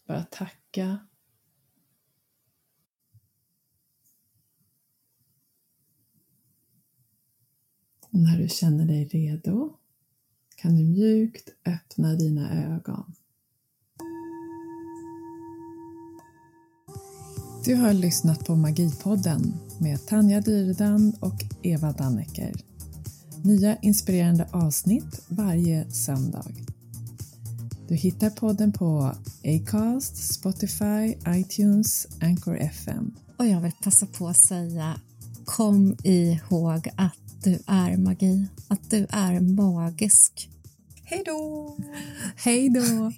Bara 0.07 0.25
tacka 0.25 1.08
Och 8.19 8.25
när 8.25 8.39
du 8.39 8.49
känner 8.49 8.85
dig 8.87 9.05
redo 9.05 9.73
kan 10.57 10.77
du 10.77 10.85
mjukt 10.85 11.49
öppna 11.67 12.15
dina 12.15 12.75
ögon. 12.75 13.15
Du 17.65 17.75
har 17.75 17.93
lyssnat 17.93 18.45
på 18.45 18.57
Magipodden 18.57 19.55
med 19.81 20.07
Tanja 20.07 20.41
Dyrdan 20.41 21.13
och 21.21 21.45
Eva 21.63 21.93
Dannecker. 21.93 22.53
Nya 23.45 23.77
inspirerande 23.77 24.49
avsnitt 24.53 25.25
varje 25.29 25.91
söndag. 25.91 26.53
Du 27.89 27.95
hittar 27.95 28.31
podden 28.31 28.73
på 28.73 29.13
Acast, 29.45 30.33
Spotify, 30.35 31.15
iTunes, 31.29 32.07
Anchor 32.21 32.59
FM. 32.59 33.15
Och 33.37 33.47
jag 33.47 33.61
vill 33.61 33.73
passa 33.83 34.07
på 34.07 34.29
att 34.29 34.47
säga 34.49 35.01
kom 35.45 35.97
ihåg 36.05 36.89
att 36.97 37.28
att 37.39 37.45
du 37.45 37.59
är 37.67 37.97
magi, 37.97 38.47
att 38.69 38.91
du 38.91 39.07
är 39.11 39.41
magisk. 39.41 40.51
Hej 41.05 41.23
då! 41.27 41.77
Hej 42.37 42.71
då! 42.71 43.13